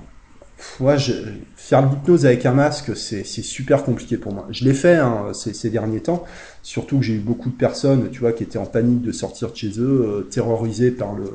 faire 1.56 1.82
l'hypnose 1.82 2.26
avec 2.26 2.46
un 2.46 2.54
masque, 2.54 2.96
c'est 2.96 3.24
super 3.24 3.84
compliqué 3.84 4.18
pour 4.18 4.34
moi. 4.34 4.48
Je 4.52 4.66
l'ai 4.66 4.74
fait 4.74 4.96
hein, 4.96 5.32
ces, 5.34 5.70
derniers 5.70 6.02
temps, 6.02 6.26
surtout 6.64 7.00
que 7.00 7.06
j'ai 7.06 7.14
eu 7.14 7.20
beaucoup 7.20 7.50
de 7.50 7.56
personnes, 7.56 8.10
tu 8.12 8.22
qui 8.34 8.44
étaient 8.44 8.58
en 8.58 8.66
panique 8.66 9.02
de 9.02 9.12
sortir 9.12 9.52
de 9.52 9.56
chez 9.56 9.80
eux, 9.80 10.06
euh, 10.06 10.22
terrorisées 10.30 10.92
par 10.92 11.14
le 11.14 11.26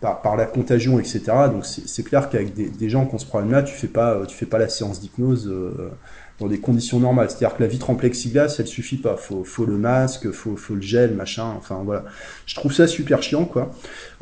par, 0.00 0.36
la 0.36 0.46
contagion, 0.46 0.98
etc. 0.98 1.22
Donc 1.52 1.66
c'est 1.66 2.02
clair 2.02 2.30
qu'avec 2.30 2.54
des, 2.54 2.88
gens 2.88 3.06
qui 3.06 3.14
ont 3.14 3.18
ce 3.18 3.26
problème-là, 3.26 3.62
tu 3.62 3.74
fais 3.74 3.86
pas 3.86 4.22
tu 4.26 4.34
fais 4.34 4.46
pas 4.46 4.58
la 4.58 4.68
séance 4.68 5.00
d'hypnose 5.00 5.48
euh, 5.48 5.90
dans 6.38 6.46
des 6.46 6.58
conditions 6.58 6.98
normales. 6.98 7.28
C'est-à-dire 7.28 7.56
que 7.56 7.62
la 7.62 7.68
vitre 7.68 7.90
en 7.90 7.94
plexiglas, 7.94 8.56
elle 8.58 8.66
suffit 8.66 8.96
pas. 8.96 9.16
Faut 9.16 9.44
faut 9.44 9.66
le 9.66 9.76
masque, 9.76 10.30
faut 10.30 10.56
faut 10.56 10.74
le 10.74 10.80
gel, 10.80 11.14
machin. 11.14 11.54
Enfin 11.58 11.82
voilà. 11.84 12.04
Je 12.46 12.54
trouve 12.54 12.72
ça 12.72 12.86
super 12.86 13.22
chiant, 13.22 13.44
quoi. 13.44 13.72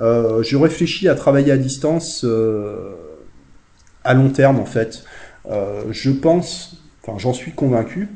Euh, 0.01 0.43
je 0.43 0.57
réfléchis 0.57 1.09
à 1.09 1.15
travailler 1.15 1.53
à 1.53 1.57
distance. 1.57 2.25
Euh, 2.25 2.95
à 4.05 4.15
long 4.15 4.31
terme 4.31 4.59
en 4.59 4.65
fait. 4.65 5.05
Je 5.91 6.11
pense, 6.11 6.83
enfin 7.03 7.19
j'en 7.19 7.33
suis 7.33 7.53
convaincu, 7.53 8.09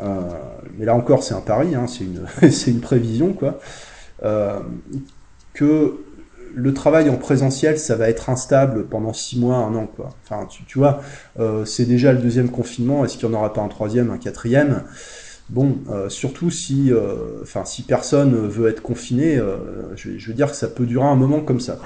mais 0.00 0.84
là 0.84 0.94
encore 0.94 1.22
c'est 1.22 1.34
un 1.34 1.40
pari, 1.40 1.74
hein, 1.74 1.86
c'est 1.86 2.04
une, 2.04 2.26
une 2.66 2.80
prévision 2.80 3.32
quoi, 3.34 3.58
que 5.54 5.94
le 6.54 6.74
travail 6.74 7.08
en 7.10 7.16
présentiel, 7.16 7.78
ça 7.78 7.96
va 7.96 8.08
être 8.08 8.30
instable 8.30 8.86
pendant 8.86 9.12
six 9.12 9.38
mois, 9.38 9.56
un 9.56 9.74
an, 9.74 9.86
quoi. 9.86 10.10
Enfin, 10.24 10.46
tu, 10.46 10.64
tu 10.64 10.78
vois, 10.78 11.00
euh, 11.38 11.64
c'est 11.64 11.84
déjà 11.84 12.12
le 12.12 12.18
deuxième 12.18 12.50
confinement. 12.50 13.04
Est-ce 13.04 13.16
qu'il 13.16 13.28
n'y 13.28 13.34
en 13.34 13.38
aura 13.38 13.52
pas 13.52 13.62
un 13.62 13.68
troisième, 13.68 14.10
un 14.10 14.18
quatrième? 14.18 14.84
Bon, 15.50 15.78
euh, 15.90 16.08
surtout 16.08 16.50
si, 16.50 16.92
euh, 16.92 17.42
enfin, 17.42 17.64
si 17.64 17.82
personne 17.82 18.48
veut 18.48 18.68
être 18.68 18.82
confiné, 18.82 19.40
je, 19.96 20.28
veux 20.28 20.34
dire 20.34 20.50
que 20.50 20.56
ça 20.56 20.68
peut 20.68 20.86
durer 20.86 21.06
un 21.06 21.16
moment 21.16 21.40
comme 21.40 21.60
ça. 21.60 21.78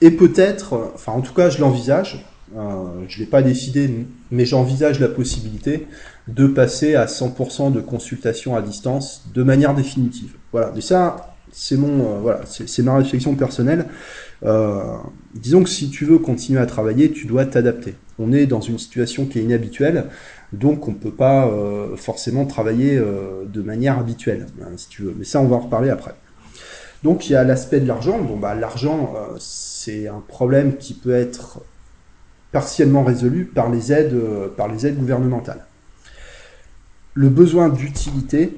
Et 0.00 0.10
peut-être, 0.10 0.92
enfin 0.94 1.12
en 1.12 1.22
tout 1.22 1.34
cas 1.34 1.50
je 1.50 1.60
l'envisage, 1.60 2.24
je 2.54 2.58
ne 2.58 3.18
l'ai 3.18 3.26
pas 3.26 3.42
décidé, 3.42 4.06
mais 4.30 4.44
j'envisage 4.44 5.00
la 5.00 5.08
possibilité 5.08 5.88
de 6.28 6.46
passer 6.46 6.94
à 6.94 7.06
100% 7.06 7.72
de 7.72 7.80
consultation 7.80 8.54
à 8.54 8.62
distance 8.62 9.24
de 9.34 9.42
manière 9.42 9.74
définitive. 9.74 10.34
Voilà, 10.52 10.70
mais 10.74 10.82
ça, 10.82 11.37
c'est 11.52 11.76
mon, 11.76 12.00
euh, 12.00 12.18
voilà, 12.20 12.40
c'est 12.46 12.82
ma 12.82 12.96
réflexion 12.96 13.34
personnelle. 13.34 13.86
Euh, 14.44 14.96
disons 15.34 15.62
que 15.62 15.68
si 15.68 15.90
tu 15.90 16.04
veux 16.04 16.18
continuer 16.18 16.60
à 16.60 16.66
travailler, 16.66 17.10
tu 17.10 17.26
dois 17.26 17.44
t'adapter. 17.46 17.94
On 18.18 18.32
est 18.32 18.46
dans 18.46 18.60
une 18.60 18.78
situation 18.78 19.26
qui 19.26 19.38
est 19.38 19.42
inhabituelle, 19.42 20.06
donc 20.52 20.88
on 20.88 20.94
peut 20.94 21.12
pas 21.12 21.46
euh, 21.46 21.96
forcément 21.96 22.46
travailler 22.46 23.00
de 23.00 23.62
manière 23.62 23.98
habituelle, 23.98 24.46
hein, 24.62 24.70
si 24.76 24.88
tu 24.88 25.02
veux. 25.02 25.14
Mais 25.16 25.24
ça, 25.24 25.40
on 25.40 25.48
va 25.48 25.56
en 25.56 25.60
reparler 25.60 25.90
après. 25.90 26.14
Donc 27.04 27.28
il 27.28 27.32
y 27.32 27.36
a 27.36 27.44
l'aspect 27.44 27.80
de 27.80 27.86
l'argent. 27.86 28.18
Bon 28.18 28.36
bah 28.36 28.54
l'argent, 28.54 29.14
c'est 29.38 30.08
un 30.08 30.22
problème 30.26 30.76
qui 30.76 30.94
peut 30.94 31.14
être 31.14 31.60
partiellement 32.50 33.04
résolu 33.04 33.44
par 33.44 33.70
les 33.70 33.92
aides, 33.92 34.16
par 34.56 34.66
les 34.66 34.86
aides 34.86 34.98
gouvernementales. 34.98 35.64
Le 37.14 37.28
besoin 37.28 37.68
d'utilité, 37.68 38.52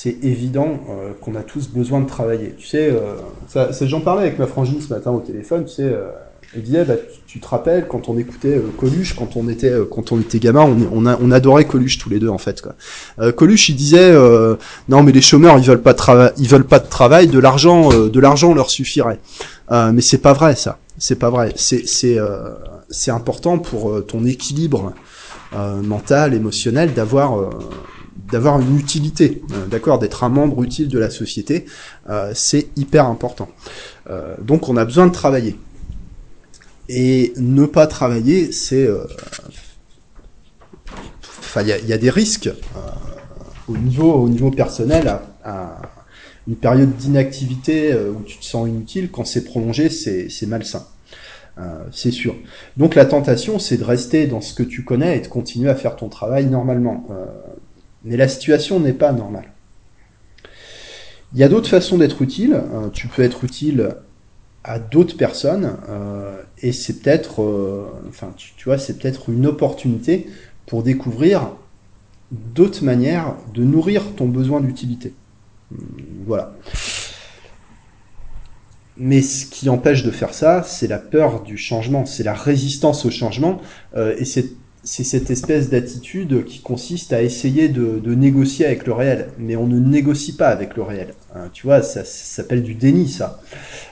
c'est 0.00 0.16
évident 0.22 0.78
euh, 0.90 1.10
qu'on 1.20 1.34
a 1.34 1.42
tous 1.42 1.70
besoin 1.70 2.00
de 2.00 2.06
travailler. 2.06 2.54
Tu 2.56 2.68
sais, 2.68 2.92
euh, 2.92 3.66
j'en 3.80 4.00
parlais 4.00 4.22
avec 4.22 4.38
ma 4.38 4.46
frangine 4.46 4.80
ce 4.80 4.94
matin 4.94 5.10
au 5.10 5.18
téléphone. 5.18 5.64
Tu 5.64 5.74
sais, 5.74 5.82
euh, 5.82 6.10
elle 6.54 6.62
disait, 6.62 6.84
bah, 6.84 6.94
tu, 7.26 7.40
te 7.40 7.48
rappelles 7.48 7.88
quand 7.88 8.08
on 8.08 8.16
écoutait 8.16 8.58
euh, 8.58 8.70
Coluche, 8.78 9.16
quand 9.16 9.34
on 9.34 9.48
était 9.48 9.72
quand 9.90 10.12
on 10.12 10.20
était 10.20 10.38
gamin, 10.38 10.60
on, 10.60 10.76
on, 10.92 11.04
a, 11.04 11.18
on 11.20 11.32
adorait 11.32 11.64
Coluche 11.64 11.98
tous 11.98 12.10
les 12.10 12.20
deux 12.20 12.28
en 12.28 12.38
fait. 12.38 12.62
Quoi. 12.62 13.32
Coluche, 13.32 13.70
il 13.70 13.74
disait, 13.74 14.14
non 14.88 15.02
mais 15.02 15.10
les 15.10 15.20
chômeurs, 15.20 15.58
ils 15.58 15.64
veulent 15.64 15.82
pas 15.82 15.94
de 15.94 16.40
ils 16.40 16.48
veulent 16.48 16.64
pas 16.64 16.78
de 16.78 16.88
travail, 16.88 17.26
de 17.26 17.40
l'argent, 17.40 17.88
de 17.88 18.20
l'argent 18.20 18.54
leur 18.54 18.70
suffirait. 18.70 19.18
mais 19.70 20.00
c'est 20.00 20.18
pas 20.18 20.32
vrai 20.32 20.54
ça. 20.54 20.78
C'est 20.96 21.18
pas 21.18 21.30
vrai. 21.30 21.54
C'est 21.56 21.84
c'est 22.90 23.10
important 23.10 23.58
pour 23.58 24.06
ton 24.06 24.24
équilibre 24.24 24.92
mental, 25.82 26.34
émotionnel, 26.34 26.94
d'avoir 26.94 27.50
d'avoir 28.30 28.60
une 28.60 28.78
utilité, 28.78 29.42
d'accord, 29.70 29.98
d'être 29.98 30.24
un 30.24 30.28
membre 30.28 30.62
utile 30.62 30.88
de 30.88 30.98
la 30.98 31.10
société, 31.10 31.66
c'est 32.34 32.68
hyper 32.76 33.06
important. 33.06 33.48
donc 34.42 34.68
on 34.68 34.76
a 34.76 34.84
besoin 34.84 35.06
de 35.06 35.12
travailler. 35.12 35.56
Et 36.88 37.32
ne 37.36 37.66
pas 37.66 37.86
travailler, 37.86 38.52
c'est... 38.52 38.88
Enfin, 41.38 41.62
il 41.62 41.68
y, 41.68 41.92
a, 41.92 41.98
des 41.98 42.10
risques 42.10 42.50
au, 43.68 43.76
niveau, 43.76 44.12
au 44.12 44.28
niveau 44.28 44.50
personnel 44.50 45.08
à, 45.44 45.80
une 46.46 46.56
période 46.56 46.96
d'inactivité 46.96 47.94
où 47.94 48.22
tu 48.22 48.38
te 48.38 48.44
sens 48.44 48.68
inutile, 48.68 49.10
quand 49.10 49.24
c'est 49.24 49.44
prolongé, 49.44 49.88
c'est 49.88 50.46
malsain. 50.46 50.84
Euh, 51.60 51.84
c'est 51.92 52.10
sûr. 52.10 52.36
Donc 52.76 52.94
la 52.94 53.04
tentation, 53.04 53.58
c'est 53.58 53.76
de 53.76 53.84
rester 53.84 54.26
dans 54.26 54.40
ce 54.40 54.54
que 54.54 54.62
tu 54.62 54.84
connais 54.84 55.16
et 55.16 55.20
de 55.20 55.26
continuer 55.26 55.68
à 55.70 55.74
faire 55.74 55.96
ton 55.96 56.08
travail 56.08 56.46
normalement. 56.46 57.06
Euh, 57.10 57.24
mais 58.08 58.16
la 58.16 58.28
situation 58.28 58.80
n'est 58.80 58.92
pas 58.92 59.12
normale. 59.12 59.52
Il 61.34 61.38
y 61.38 61.44
a 61.44 61.48
d'autres 61.48 61.68
façons 61.68 61.98
d'être 61.98 62.22
utile. 62.22 62.54
Euh, 62.54 62.88
tu 62.90 63.06
peux 63.06 63.22
être 63.22 63.44
utile 63.44 63.90
à 64.64 64.78
d'autres 64.78 65.16
personnes 65.16 65.76
et 66.58 66.72
c'est 66.72 67.00
peut-être, 67.00 67.40
enfin, 68.08 68.32
tu, 68.36 68.52
tu, 68.56 68.64
vois, 68.64 68.76
c'est 68.76 68.98
peut-être 68.98 69.30
une 69.30 69.46
opportunité 69.46 70.26
pour 70.66 70.82
découvrir 70.82 71.52
d'autres 72.32 72.84
manières 72.84 73.36
de 73.54 73.64
nourrir 73.64 74.14
ton 74.16 74.26
besoin 74.26 74.60
d'utilité. 74.60 75.14
Voilà. 76.26 76.54
Mais 78.96 79.22
ce 79.22 79.46
qui 79.46 79.68
empêche 79.68 80.02
de 80.02 80.10
faire 80.10 80.34
ça, 80.34 80.64
c'est 80.64 80.88
la 80.88 80.98
peur 80.98 81.42
du 81.42 81.56
changement, 81.56 82.04
c'est 82.04 82.24
la 82.24 82.34
résistance 82.34 83.04
au 83.06 83.10
changement, 83.10 83.60
euh, 83.96 84.16
et 84.18 84.24
c'est 84.24 84.46
cette 84.88 85.30
espèce 85.30 85.68
d'attitude 85.68 86.44
qui 86.46 86.60
consiste 86.60 87.12
à 87.12 87.22
essayer 87.22 87.68
de, 87.68 88.14
négocier 88.14 88.64
avec 88.64 88.86
le 88.86 88.94
réel. 88.94 89.28
Mais 89.38 89.54
on 89.54 89.66
ne 89.66 89.78
négocie 89.78 90.34
pas 90.34 90.48
avec 90.48 90.76
le 90.76 90.82
réel. 90.82 91.14
Hein, 91.34 91.50
tu 91.52 91.66
vois, 91.66 91.82
ça, 91.82 92.04
s'appelle 92.04 92.62
du 92.62 92.74
déni, 92.74 93.08
ça. 93.08 93.40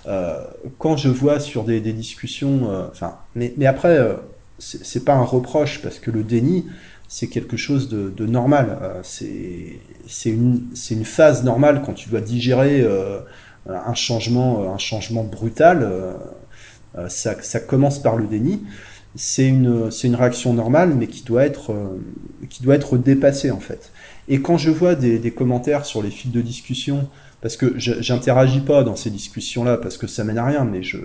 Euh, 0.06 0.42
quand 0.78 0.96
je 0.96 1.08
vois 1.08 1.38
sur 1.38 1.64
des, 1.64 1.80
discussions, 1.80 2.70
euh, 2.70 2.86
mais, 3.34 3.52
mais 3.58 3.66
après, 3.66 3.98
euh, 3.98 4.14
c'est 4.58 5.04
pas 5.04 5.14
un 5.14 5.24
reproche 5.24 5.82
parce 5.82 5.98
que 5.98 6.10
le 6.10 6.22
déni, 6.22 6.66
c'est 7.08 7.28
quelque 7.28 7.58
chose 7.58 7.90
de, 7.90 8.26
normal. 8.26 8.78
Euh, 8.80 9.00
c'est 9.02 10.30
une, 10.30 10.62
une 10.90 11.04
phase 11.04 11.44
normale 11.44 11.82
quand 11.84 11.92
tu 11.92 12.08
dois 12.08 12.22
digérer 12.22 12.86
un 13.68 13.94
changement, 13.94 14.72
un 14.72 14.78
changement 14.78 15.24
brutal, 15.24 16.16
ça 17.08 17.60
commence 17.60 17.98
par 17.98 18.16
le 18.16 18.26
déni 18.26 18.62
c'est 19.16 19.48
une, 19.48 19.90
c'est 19.90 20.06
une 20.06 20.14
réaction 20.14 20.52
normale, 20.52 20.94
mais 20.94 21.06
qui 21.06 21.24
doit 21.24 21.44
être, 21.44 21.74
qui 22.48 22.62
doit 22.62 22.74
être 22.74 22.98
dépassée 22.98 23.50
en 23.50 23.60
fait. 23.60 23.92
Et 24.28 24.40
quand 24.40 24.58
je 24.58 24.70
vois 24.70 24.94
des, 24.94 25.30
commentaires 25.30 25.84
sur 25.84 26.02
les 26.02 26.10
fils 26.10 26.32
de 26.32 26.40
discussion, 26.40 27.08
parce 27.40 27.56
que 27.56 27.74
j'interagis 27.78 28.60
pas 28.60 28.82
dans 28.82 28.96
ces 28.96 29.10
discussions-là, 29.10 29.76
parce 29.76 29.98
que 29.98 30.06
ça 30.06 30.24
mène 30.24 30.38
à 30.38 30.44
rien, 30.44 30.64
mais 30.64 30.82
je, 30.82 30.98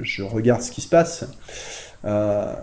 je 0.00 0.22
regarde 0.22 0.62
ce 0.62 0.72
qui 0.72 0.80
se 0.80 0.88
passe. 0.88 1.24
Il 2.04 2.08
euh, 2.08 2.54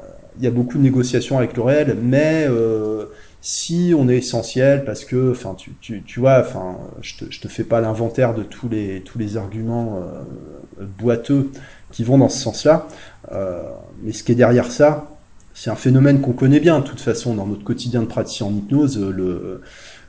y 0.41 0.47
a 0.47 0.51
beaucoup 0.51 0.77
de 0.77 0.84
négociations 0.84 1.38
avec 1.38 1.56
le 1.56 1.62
réel, 1.63 1.97
mais 2.01 2.45
euh, 2.49 3.06
si 3.41 3.93
on 3.97 4.10
est 4.10 4.17
essentiel 4.17 4.84
parce 4.86 5.06
que, 5.06 5.32
enfin, 5.32 5.56
tu, 5.56 5.73
tu, 5.79 6.03
tu, 6.03 6.19
vois, 6.19 6.39
enfin, 6.39 6.77
je 7.01 7.17
te, 7.17 7.25
je 7.29 7.39
te 7.39 7.47
fais 7.47 7.63
pas 7.63 7.82
l'inventaire 7.82 8.34
de 8.34 8.43
tous 8.43 8.69
les 8.69 9.01
tous 9.01 9.19
les 9.19 9.38
arguments 9.38 9.99
euh, 10.01 10.86
boiteux 10.99 11.51
qui 11.93 12.03
vont 12.03 12.17
dans 12.17 12.27
ce 12.27 12.39
sens-là, 12.39 12.88
euh, 13.32 13.62
mais 14.01 14.12
ce 14.12 14.23
qui 14.23 14.34
est 14.34 14.36
derrière 14.36 14.69
ça, 14.69 15.10
c'est 15.53 15.69
un 15.69 15.75
phénomène 15.75 16.19
qu'on 16.19 16.34
connaît 16.34 16.60
bien, 16.60 16.79
de 16.79 16.84
toute 16.84 16.99
façon, 16.99 17.36
dans 17.36 17.45
notre 17.45 17.63
quotidien 17.63 18.01
de 18.01 18.08
praticien 18.08 18.47
en 18.47 18.53
hypnose, 18.53 18.99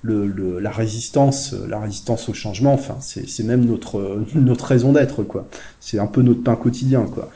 la 0.03 0.70
résistance, 0.70 1.55
la 1.68 1.79
résistance 1.79 2.29
au 2.29 2.35
changement, 2.35 2.73
enfin, 2.73 2.97
c'est 3.01 3.44
même 3.44 3.64
notre 3.64 4.25
notre 4.35 4.64
raison 4.64 4.92
d'être, 4.92 5.23
quoi. 5.23 5.47
C'est 5.81 5.99
un 5.99 6.07
peu 6.07 6.23
notre 6.23 6.42
pain 6.42 6.57
quotidien, 6.57 7.03
quoi. 7.03 7.31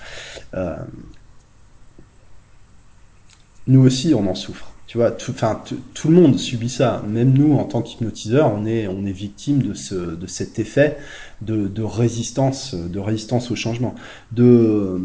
Euh, 0.54 0.76
nous 3.66 3.84
aussi, 3.84 4.14
on 4.14 4.26
en 4.26 4.34
souffre. 4.34 4.72
Tu 4.88 4.96
vois, 4.96 5.10
tout, 5.10 5.32
enfin, 5.32 5.62
tout 5.92 6.08
le 6.08 6.14
monde 6.14 6.38
subit 6.38 6.70
ça. 6.70 7.04
Même 7.06 7.34
nous, 7.34 7.52
en 7.54 7.64
tant 7.64 7.82
qu'hypnotiseurs, 7.82 8.50
on 8.50 8.64
est, 8.64 8.88
on 8.88 9.04
est 9.04 9.12
victime 9.12 9.62
de, 9.62 9.74
ce, 9.74 9.94
de 9.94 10.26
cet 10.26 10.58
effet 10.58 10.96
de, 11.42 11.68
de 11.68 11.82
résistance, 11.82 12.74
de 12.74 12.98
résistance 12.98 13.50
au 13.50 13.54
changement, 13.54 13.94
de 14.32 14.98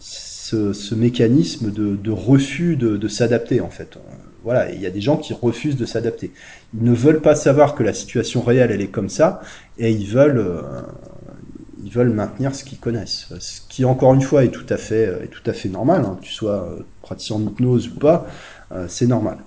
ce, 0.00 0.72
ce 0.72 0.94
mécanisme 0.94 1.70
de, 1.70 1.94
de, 1.94 2.10
refus 2.10 2.76
de, 2.76 2.96
de 2.96 3.08
s'adapter, 3.08 3.60
en 3.60 3.68
fait. 3.68 3.98
Voilà, 4.42 4.72
il 4.72 4.80
y 4.80 4.86
a 4.86 4.90
des 4.90 5.02
gens 5.02 5.18
qui 5.18 5.34
refusent 5.34 5.76
de 5.76 5.84
s'adapter. 5.86 6.30
Ils 6.72 6.82
ne 6.82 6.94
veulent 6.94 7.20
pas 7.20 7.34
savoir 7.34 7.74
que 7.74 7.82
la 7.82 7.92
situation 7.92 8.40
réelle, 8.40 8.70
elle 8.70 8.80
est 8.80 8.88
comme 8.88 9.10
ça, 9.10 9.42
et 9.76 9.90
ils 9.90 10.06
veulent, 10.06 10.38
euh, 10.38 10.62
ils 11.84 11.90
veulent 11.90 12.14
maintenir 12.14 12.54
ce 12.54 12.64
qu'ils 12.64 12.78
connaissent. 12.78 13.26
Ce 13.40 13.60
qui, 13.68 13.84
encore 13.84 14.14
une 14.14 14.22
fois, 14.22 14.42
est 14.44 14.50
tout 14.50 14.66
à 14.70 14.78
fait, 14.78 15.02
est 15.24 15.30
tout 15.30 15.42
à 15.50 15.52
fait 15.52 15.68
normal, 15.68 16.02
hein, 16.06 16.16
que 16.18 16.24
tu 16.24 16.32
sois 16.32 16.78
praticien 17.02 17.36
en 17.36 17.42
hypnose 17.42 17.88
ou 17.88 17.98
pas. 17.98 18.26
Euh, 18.72 18.86
c'est 18.88 19.06
normal. 19.06 19.38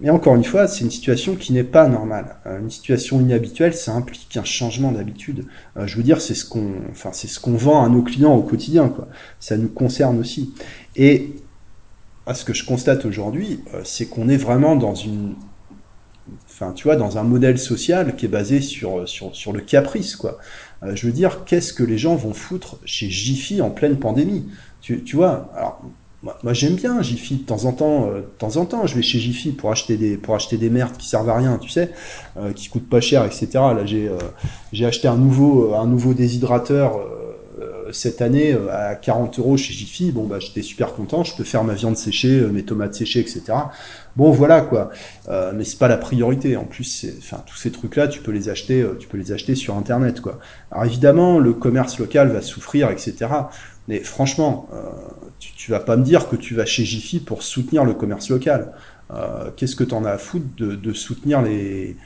Mais 0.00 0.10
encore 0.10 0.34
une 0.34 0.44
fois, 0.44 0.66
c'est 0.66 0.84
une 0.84 0.90
situation 0.90 1.36
qui 1.36 1.52
n'est 1.52 1.64
pas 1.64 1.86
normale. 1.86 2.36
Euh, 2.46 2.58
une 2.58 2.70
situation 2.70 3.20
inhabituelle, 3.20 3.74
ça 3.74 3.92
implique 3.92 4.36
un 4.36 4.44
changement 4.44 4.90
d'habitude. 4.90 5.46
Euh, 5.76 5.86
je 5.86 5.96
veux 5.96 6.02
dire, 6.02 6.20
c'est 6.20 6.34
ce 6.34 6.44
qu'on, 6.44 6.72
enfin, 6.90 7.12
ce 7.12 7.50
vend 7.50 7.84
à 7.84 7.88
nos 7.88 8.02
clients 8.02 8.34
au 8.34 8.42
quotidien, 8.42 8.88
quoi. 8.88 9.08
Ça 9.38 9.56
nous 9.56 9.68
concerne 9.68 10.18
aussi. 10.18 10.54
Et 10.96 11.34
ce 12.32 12.44
que 12.44 12.54
je 12.54 12.64
constate 12.64 13.04
aujourd'hui, 13.04 13.60
c'est 13.84 14.06
qu'on 14.06 14.28
est 14.28 14.36
vraiment 14.36 14.76
dans 14.76 14.94
une, 14.94 15.34
enfin, 16.46 16.72
tu 16.72 16.84
vois, 16.84 16.96
dans 16.96 17.18
un 17.18 17.24
modèle 17.24 17.58
social 17.58 18.14
qui 18.16 18.26
est 18.26 18.28
basé 18.28 18.60
sur 18.60 19.08
sur, 19.08 19.34
sur 19.34 19.52
le 19.52 19.60
caprice, 19.60 20.14
quoi. 20.14 20.38
je 20.94 21.06
veux 21.06 21.12
dire, 21.12 21.44
qu'est-ce 21.44 21.72
que 21.72 21.82
les 21.82 21.98
gens 21.98 22.14
vont 22.14 22.32
foutre 22.32 22.78
chez 22.84 23.10
Jiffy 23.10 23.60
en 23.60 23.70
pleine 23.70 23.98
pandémie? 23.98 24.46
Tu, 24.80 25.02
tu 25.02 25.16
vois, 25.16 25.50
alors 25.56 25.82
moi, 26.22 26.52
j'aime 26.52 26.76
bien 26.76 27.02
Jiffy 27.02 27.36
de 27.36 27.42
temps 27.42 27.64
en 27.64 27.72
temps. 27.72 28.08
Euh, 28.08 28.20
de 28.20 28.26
temps 28.38 28.56
en 28.56 28.64
temps, 28.64 28.86
je 28.86 28.94
vais 28.94 29.02
chez 29.02 29.18
Jiffy 29.18 29.50
pour 29.50 29.72
acheter 29.72 29.96
des 29.96 30.16
pour 30.16 30.36
acheter 30.36 30.56
des 30.56 30.70
merdes 30.70 30.96
qui 30.96 31.08
servent 31.08 31.28
à 31.28 31.36
rien, 31.36 31.58
tu 31.58 31.68
sais, 31.68 31.90
euh, 32.36 32.52
qui 32.52 32.68
coûtent 32.68 32.88
pas 32.88 33.00
cher, 33.00 33.24
etc. 33.24 33.48
Là, 33.54 33.84
j'ai 33.84 34.08
euh, 34.08 34.18
j'ai 34.72 34.86
acheté 34.86 35.08
un 35.08 35.16
nouveau 35.16 35.74
un 35.74 35.86
nouveau 35.86 36.14
déshydrateur 36.14 37.00
cette 37.90 38.22
année 38.22 38.56
à 38.70 38.94
40 38.94 39.38
euros 39.38 39.56
chez 39.56 39.74
Jiffy. 39.74 40.12
Bon, 40.12 40.24
bah, 40.24 40.38
j'étais 40.38 40.62
super 40.62 40.94
content. 40.94 41.24
Je 41.24 41.36
peux 41.36 41.44
faire 41.44 41.62
ma 41.62 41.74
viande 41.74 41.96
séchée, 41.96 42.40
mes 42.50 42.62
tomates 42.62 42.94
séchées, 42.94 43.20
etc. 43.20 43.42
Bon, 44.16 44.30
voilà 44.30 44.62
quoi. 44.62 44.90
mais 45.54 45.64
c'est 45.64 45.78
pas 45.78 45.88
la 45.88 45.98
priorité. 45.98 46.56
En 46.56 46.64
plus, 46.64 47.06
enfin, 47.18 47.42
tous 47.44 47.56
ces 47.56 47.70
trucs-là, 47.70 48.08
tu 48.08 48.20
peux 48.20 48.32
les 48.32 48.48
acheter, 48.48 48.86
tu 48.98 49.08
peux 49.08 49.18
les 49.18 49.32
acheter 49.32 49.54
sur 49.54 49.76
Internet, 49.76 50.20
quoi. 50.20 50.38
Alors 50.70 50.86
évidemment, 50.86 51.38
le 51.38 51.52
commerce 51.52 51.98
local 51.98 52.28
va 52.28 52.40
souffrir, 52.40 52.90
etc. 52.90 53.26
Mais 53.88 54.00
franchement, 54.00 54.68
euh, 54.72 54.90
tu, 55.38 55.52
tu 55.54 55.70
vas 55.70 55.80
pas 55.80 55.96
me 55.96 56.04
dire 56.04 56.28
que 56.28 56.36
tu 56.36 56.54
vas 56.54 56.66
chez 56.66 56.84
Jiffy 56.84 57.20
pour 57.20 57.42
soutenir 57.42 57.84
le 57.84 57.94
commerce 57.94 58.30
local. 58.30 58.72
Euh, 59.12 59.50
Qu'est-ce 59.56 59.76
que 59.76 59.84
tu 59.84 59.94
en 59.94 60.04
as 60.04 60.12
à 60.12 60.18
foutre 60.18 60.46
de, 60.56 60.92
soutenir 60.92 61.42
les, 61.42 61.96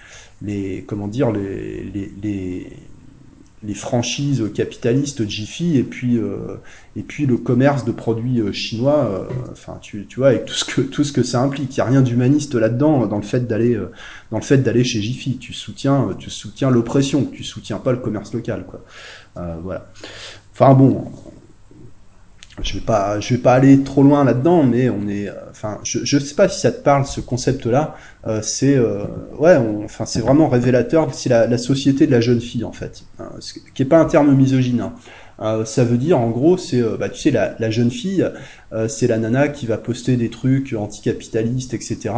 les 0.43 0.85
comment 0.87 1.07
dire 1.07 1.31
les, 1.31 1.85
les, 2.23 3.75
franchises 3.75 4.45
capitalistes 4.55 5.29
Jiffy 5.29 5.77
et 5.77 5.83
puis 5.83 6.19
euh, 6.19 6.57
et 6.95 7.03
puis 7.03 7.27
le 7.27 7.37
commerce 7.37 7.85
de 7.85 7.91
produits 7.91 8.41
chinois 8.53 9.29
enfin 9.51 9.79
tu, 9.83 10.07
tu 10.07 10.21
vois 10.21 10.29
avec 10.29 10.45
tout 10.45 10.55
ce 10.55 10.65
que 10.65 10.81
tout 10.81 11.05
ce 11.05 11.13
que 11.13 11.23
ça 11.23 11.41
implique. 11.43 11.75
Il 11.75 11.79
y 11.79 11.81
a 11.81 11.85
rien 11.85 12.01
d'humaniste 12.01 12.55
là-dedans 12.55 13.07
dans 13.07 13.17
le 13.17 13.23
fait 13.23 13.47
d'aller 13.47 14.85
chez 14.85 15.03
Jiffy. 15.03 15.37
Tu 15.39 15.53
soutiens 15.53 16.11
tu 16.19 16.31
soutiens 16.31 16.71
l'oppression 16.71 17.25
tu 17.25 17.45
soutiens 17.45 17.79
pas 17.79 17.93
le 17.93 17.99
commerce 17.99 18.33
local 18.33 18.65
quoi. 18.67 18.83
Voilà. 19.63 19.87
Enfin 20.53 20.73
bon 20.75 21.05
je 22.63 22.75
vais 22.75 22.81
pas, 22.81 23.21
je 23.21 23.35
vais 23.35 23.41
pas 23.41 23.55
aller 23.55 23.83
trop 23.83 24.03
loin 24.03 24.25
là-dedans, 24.25 24.63
mais 24.63 24.89
on 24.89 25.09
est, 25.09 25.31
enfin, 25.51 25.79
je, 25.85 25.99
je 26.05 26.19
sais 26.19 26.35
pas 26.35 26.49
si 26.49 26.61
ça 26.61 26.73
te 26.73 26.83
parle 26.83 27.05
ce 27.07 27.21
concept-là. 27.21 27.97
Euh, 28.27 28.41
c'est, 28.43 28.77
euh, 28.77 29.05
ouais, 29.39 29.57
enfin, 29.85 30.07
c'est 30.07 30.21
vraiment 30.21 30.49
révélateur. 30.49 31.13
C'est 31.13 31.29
la, 31.29 31.47
la, 31.47 31.59
société 31.59 32.07
de 32.07 32.13
la 32.13 32.21
jeune 32.21 32.41
fille 32.41 32.65
en 32.65 32.73
fait, 32.73 33.03
hein, 33.19 33.31
ce 33.41 33.55
qui 33.75 33.83
est 33.83 33.87
pas 33.87 33.99
un 33.99 34.07
terme 34.07 34.35
misogyne. 34.35 34.81
Hein. 34.81 34.95
Euh, 35.41 35.65
ça 35.65 35.85
veut 35.85 35.99
dire, 35.99 36.19
en 36.19 36.31
gros, 36.31 36.57
c'est, 36.57 36.81
euh, 36.81 36.97
bah, 36.99 37.09
tu 37.09 37.21
sais, 37.21 37.31
la, 37.31 37.55
la 37.59 37.71
jeune 37.71 37.91
fille, 37.91 38.27
euh, 38.73 38.89
c'est 38.89 39.07
la 39.07 39.19
nana 39.19 39.49
qui 39.49 39.67
va 39.67 39.77
poster 39.77 40.17
des 40.17 40.31
trucs 40.31 40.73
anticapitalistes, 40.73 41.75
etc. 41.75 42.15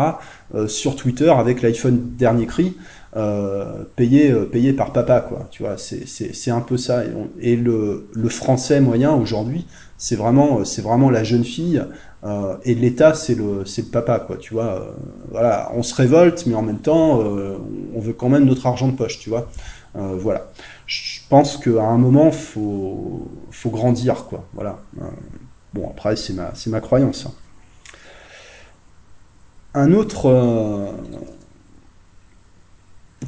sur 0.67 0.97
Twitter 0.97 1.31
avec 1.31 1.63
l'iPhone 1.63 2.01
dernier 2.17 2.47
cri. 2.47 2.75
Payé 3.97 4.33
payé 4.53 4.73
par 4.73 4.93
papa 4.93 5.21
quoi 5.21 5.49
tu 5.51 5.63
vois 5.63 5.77
c'est 5.79 6.51
un 6.51 6.61
peu 6.61 6.77
ça 6.77 7.03
et, 7.41 7.57
le 7.57 8.09
le 8.13 8.29
français 8.29 8.81
moyen 8.81 9.13
aujourd'hui 9.13 9.67
c'est 9.99 10.15
vraiment, 10.15 10.65
c'est 10.65 10.81
vraiment 10.81 11.11
la 11.11 11.25
jeune 11.25 11.45
fille. 11.45 11.85
Euh, 12.25 12.57
et 12.65 12.75
l'État, 12.75 13.15
c'est 13.15 13.35
le, 13.35 13.65
le 13.65 13.83
papa, 13.91 14.21
quoi. 14.21 14.37
Tu 14.37 14.55
vois, 14.55 14.81
euh, 14.81 14.91
voilà, 15.31 15.71
on 15.75 15.83
se 15.83 15.95
révolte, 15.95 16.47
mais 16.47 16.55
en 16.55 16.63
même 16.63 16.79
temps, 16.79 17.21
euh, 17.21 17.59
on 17.95 18.01
veut 18.01 18.13
quand 18.13 18.29
même 18.29 18.45
notre 18.45 18.67
argent 18.67 18.87
de 18.87 18.97
poche, 18.97 19.19
tu 19.19 19.29
vois. 19.29 19.51
Euh, 19.97 20.17
voilà. 20.17 20.53
Je 20.87 21.21
pense 21.29 21.57
qu'à 21.57 21.83
un 21.83 21.99
moment, 21.99 22.31
faut, 22.31 23.29
faut 23.51 23.71
grandir, 23.71 24.27
quoi. 24.27 24.45
Voilà. 24.55 24.79
Euh, 25.01 25.05
bon, 25.75 25.91
après, 25.91 26.15
c'est 26.15 26.33
ma, 26.33 26.53
ma 26.69 26.81
croyance. 26.81 27.27
Hein. 27.27 27.33
Un 29.75 29.93
autre, 29.93 30.95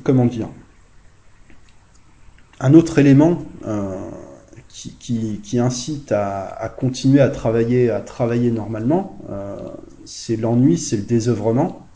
comment 0.02 0.26
dire, 0.26 0.48
un 2.60 2.74
autre 2.74 2.98
élément 2.98 3.42
qui, 4.68 5.58
incite 5.58 6.12
à, 6.12 6.74
continuer 6.78 7.20
à 7.20 7.28
travailler, 7.28 7.90
à 7.90 8.00
travailler 8.00 8.50
normalement, 8.50 9.18
c'est 10.04 10.36
l'ennui, 10.36 10.78
c'est 10.78 10.96
le 10.96 11.02
désœuvrement. 11.02 11.86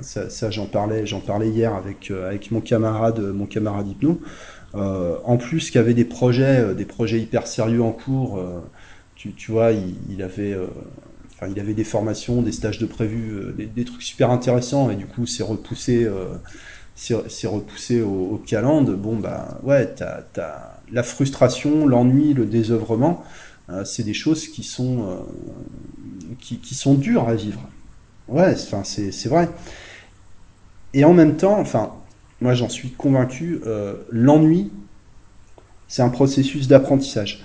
ça, 0.00 0.50
j'en 0.50 0.66
parlais, 0.66 1.06
j'en 1.06 1.20
parlais 1.20 1.48
hier 1.48 1.74
avec 1.74 2.10
avec 2.10 2.50
mon 2.50 2.60
camarade, 2.60 3.20
mon 3.20 3.46
camarade 3.46 3.88
hypno. 3.88 4.20
en 4.74 5.36
plus, 5.36 5.70
qu'il 5.70 5.76
y 5.76 5.84
avait 5.84 5.94
des 5.94 6.04
projets, 6.04 6.74
des 6.74 6.86
projets 6.86 7.20
hyper 7.20 7.46
sérieux 7.46 7.82
en 7.82 7.92
cours. 7.92 8.40
Tu, 9.16 9.50
vois, 9.50 9.72
il, 9.72 10.22
avait 10.22 10.56
il 11.50 11.60
avait 11.60 11.74
des 11.74 11.84
formations, 11.84 12.42
des 12.42 12.52
stages 12.52 12.78
de 12.78 12.86
prévu, 12.86 13.32
euh, 13.32 13.52
des, 13.52 13.84
trucs 13.84 14.02
super 14.02 14.30
intéressants, 14.30 14.90
et 14.90 14.96
du 14.96 15.06
coup, 15.06 15.26
c'est 15.26 15.42
repoussé, 15.42 16.04
euh, 16.04 16.34
c'est 16.94 17.46
repoussé 17.46 18.00
au, 18.00 18.08
au 18.08 18.96
Bon, 18.96 19.16
bah 19.16 19.58
ouais, 19.62 19.92
t'as 19.94 20.22
as 20.36 20.80
la 20.92 21.02
frustration, 21.02 21.86
l'ennui, 21.86 22.34
le 22.34 22.46
désœuvrement. 22.46 23.24
Euh, 23.70 23.84
c'est 23.84 24.02
des 24.02 24.14
choses 24.14 24.48
qui 24.48 24.62
sont, 24.62 25.26
qui, 26.38 26.58
qui, 26.58 26.74
sont 26.74 26.94
dures 26.94 27.28
à 27.28 27.34
vivre. 27.34 27.60
Ouais, 28.28 28.54
c'est 28.56 29.28
vrai. 29.28 29.48
Et 30.92 31.04
en 31.04 31.14
même 31.14 31.36
temps, 31.36 31.58
enfin, 31.58 31.92
moi 32.40 32.54
j'en 32.54 32.68
suis 32.68 32.90
convaincu, 32.90 33.60
l'ennui, 34.10 34.70
c'est 35.88 36.02
un 36.02 36.10
processus 36.10 36.68
d'apprentissage. 36.68 37.44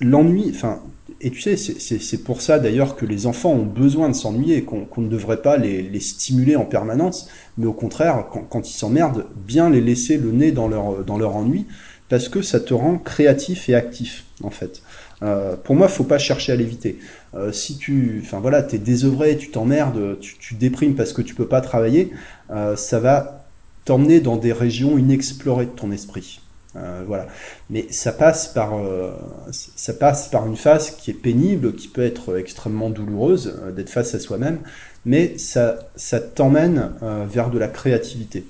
L'ennui, 0.00 0.52
enfin, 0.54 0.80
et 1.20 1.30
tu 1.30 1.40
sais, 1.40 1.56
c'est 1.56 2.24
pour 2.24 2.42
ça 2.42 2.58
d'ailleurs 2.58 2.96
que 2.96 3.06
les 3.06 3.26
enfants 3.26 3.52
ont 3.52 3.64
besoin 3.64 4.08
de 4.08 4.14
s'ennuyer, 4.14 4.64
qu'on 4.64 5.00
ne 5.00 5.08
devrait 5.08 5.42
pas 5.42 5.56
les, 5.56 6.00
stimuler 6.00 6.56
en 6.56 6.64
permanence, 6.64 7.28
mais 7.56 7.66
au 7.66 7.72
contraire, 7.72 8.26
quand, 8.30 8.68
ils 8.68 8.72
s'emmerdent, 8.72 9.26
bien 9.34 9.70
les 9.70 9.80
laisser 9.80 10.18
le 10.18 10.32
nez 10.32 10.52
dans 10.52 10.68
leur, 10.68 11.04
dans 11.04 11.16
leur 11.16 11.36
ennui, 11.36 11.66
parce 12.08 12.28
que 12.28 12.42
ça 12.42 12.60
te 12.60 12.74
rend 12.74 12.98
créatif 12.98 13.68
et 13.68 13.74
actif, 13.74 14.24
en 14.42 14.50
fait. 14.50 14.82
Euh, 15.22 15.56
pour 15.56 15.74
moi, 15.74 15.88
faut 15.88 16.04
pas 16.04 16.18
chercher 16.18 16.52
à 16.52 16.56
l'éviter. 16.56 16.98
Euh, 17.34 17.52
si 17.52 17.78
tu, 17.78 18.20
enfin 18.22 18.40
voilà, 18.40 18.62
t'es 18.62 18.78
désœuvré, 18.78 19.36
tu 19.36 19.50
t'emmerdes, 19.50 20.18
tu, 20.20 20.54
déprimes 20.54 20.94
parce 20.94 21.12
que 21.12 21.22
tu 21.22 21.34
peux 21.34 21.48
pas 21.48 21.60
travailler, 21.60 22.12
euh, 22.50 22.76
ça 22.76 23.00
va 23.00 23.46
t'emmener 23.84 24.20
dans 24.20 24.36
des 24.36 24.52
régions 24.52 24.98
inexplorées 24.98 25.66
de 25.66 25.70
ton 25.70 25.90
esprit. 25.90 26.40
Euh, 26.76 27.04
voilà. 27.06 27.26
Mais 27.70 27.86
ça 27.90 28.12
passe 28.12 28.48
par 28.48 28.76
euh, 28.78 29.12
ça 29.52 29.92
passe 29.92 30.28
par 30.28 30.46
une 30.46 30.56
phase 30.56 30.90
qui 30.90 31.10
est 31.10 31.14
pénible, 31.14 31.74
qui 31.74 31.88
peut 31.88 32.04
être 32.04 32.36
extrêmement 32.36 32.90
douloureuse 32.90 33.60
euh, 33.62 33.70
d'être 33.70 33.90
face 33.90 34.14
à 34.14 34.20
soi-même, 34.20 34.58
mais 35.04 35.38
ça 35.38 35.78
ça 35.94 36.18
t'emmène 36.20 36.90
vers 37.30 37.50
de 37.50 37.58
la 37.58 37.68
créativité. 37.68 38.44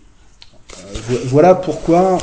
voilà 1.26 1.54
pourquoi, 1.54 2.18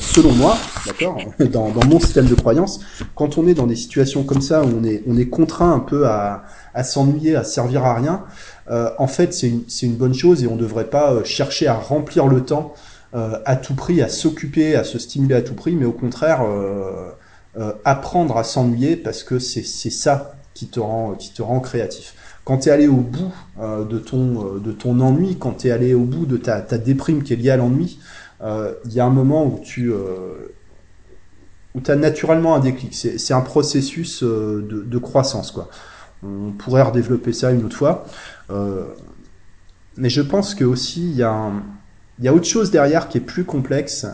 selon 0.00 0.32
moi, 0.32 0.56
d'accord, 0.86 1.18
dans, 1.52 1.70
dans, 1.70 1.84
mon 1.84 2.00
système 2.00 2.26
de 2.26 2.34
croyance, 2.34 2.80
quand 3.14 3.36
on 3.36 3.46
est 3.46 3.54
dans 3.54 3.66
des 3.66 3.76
situations 3.76 4.22
comme 4.24 4.40
ça 4.40 4.62
où 4.62 4.68
on 4.80 4.84
est 4.84 5.02
on 5.06 5.18
est 5.18 5.28
contraint 5.28 5.72
un 5.72 5.80
peu 5.80 6.06
à, 6.06 6.44
à 6.72 6.82
s'ennuyer, 6.82 7.36
à 7.36 7.44
servir 7.44 7.84
à 7.84 7.94
rien, 7.94 8.24
en 8.70 9.06
fait 9.06 9.34
c'est 9.34 9.48
une, 9.48 9.64
une 9.82 9.96
bonne 9.96 10.14
chose 10.14 10.42
et 10.42 10.46
on 10.46 10.54
ne 10.54 10.60
devrait 10.60 10.88
pas 10.88 11.22
chercher 11.24 11.66
à 11.66 11.74
remplir 11.74 12.26
le 12.26 12.42
temps 12.42 12.72
à 13.12 13.56
tout 13.56 13.74
prix, 13.74 14.02
à 14.02 14.08
s'occuper, 14.08 14.76
à 14.76 14.84
se 14.84 14.98
stimuler 14.98 15.36
à 15.36 15.42
tout 15.42 15.54
prix, 15.54 15.74
mais 15.74 15.86
au 15.86 15.92
contraire 15.92 16.42
euh, 16.42 17.10
euh, 17.56 17.72
apprendre 17.84 18.36
à 18.36 18.44
s'ennuyer 18.44 18.96
parce 18.96 19.22
que 19.22 19.38
c'est 19.38 19.62
ça 19.62 20.36
qui 20.54 20.66
te 20.66 20.80
rend, 20.80 21.14
qui 21.14 21.32
te 21.32 21.40
rend 21.42 21.60
créatif. 21.60 22.14
Quand 22.44 22.58
tu 22.58 22.68
es 22.68 22.72
allé 22.72 22.88
au 22.88 22.96
bout 22.96 23.32
de, 23.58 23.98
ton, 23.98 24.58
de 24.58 24.72
ton 24.72 25.00
ennui, 25.00 25.36
quand 25.36 25.52
tu 25.58 25.68
es 25.68 25.70
allé 25.70 25.94
au 25.94 26.04
bout 26.04 26.26
de 26.26 26.36
ta, 26.36 26.60
ta 26.60 26.78
déprime 26.78 27.22
qui 27.22 27.32
est 27.32 27.36
liée 27.36 27.50
à 27.50 27.56
l'ennui, 27.56 27.98
il 28.42 28.92
y 28.92 29.00
a 29.00 29.04
un 29.04 29.10
moment 29.10 29.44
où 29.44 29.58
tu 29.62 29.90
où 31.74 31.80
as 31.88 31.96
naturellement 31.96 32.54
un 32.54 32.60
déclic. 32.60 32.94
C'est 32.94 33.34
un 33.34 33.40
processus 33.40 34.22
de, 34.22 34.84
de, 34.86 34.98
croissance. 34.98 35.50
Quoi. 35.50 35.68
On 36.22 36.52
pourrait 36.52 36.82
redévelopper 36.82 37.32
ça 37.32 37.50
une 37.50 37.64
autre 37.64 37.76
fois. 37.76 38.06
mais 39.96 40.08
je 40.08 40.22
pense 40.22 40.54
que 40.54 40.64
aussi 40.64 41.02
il 41.10 41.16
y 41.16 41.24
a 41.24 41.32
un, 41.32 41.62
il 42.18 42.24
y 42.24 42.28
a 42.28 42.34
autre 42.34 42.46
chose 42.46 42.70
derrière 42.70 43.08
qui 43.08 43.18
est 43.18 43.22
plus 43.22 43.44
complexe. 43.44 44.06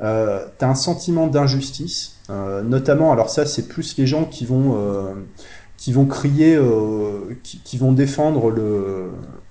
Euh, 0.00 0.46
tu 0.58 0.64
un 0.64 0.74
sentiment 0.74 1.28
d'injustice, 1.28 2.16
euh, 2.28 2.62
notamment, 2.62 3.12
alors 3.12 3.30
ça 3.30 3.46
c'est 3.46 3.68
plus 3.68 3.96
les 3.96 4.06
gens 4.06 4.24
qui 4.24 4.44
vont, 4.44 4.76
euh, 4.76 5.14
qui 5.76 5.92
vont 5.92 6.04
crier, 6.04 6.56
euh, 6.56 7.36
qui, 7.44 7.60
qui, 7.60 7.78
vont 7.78 7.92
défendre 7.92 8.50
le, 8.50 9.10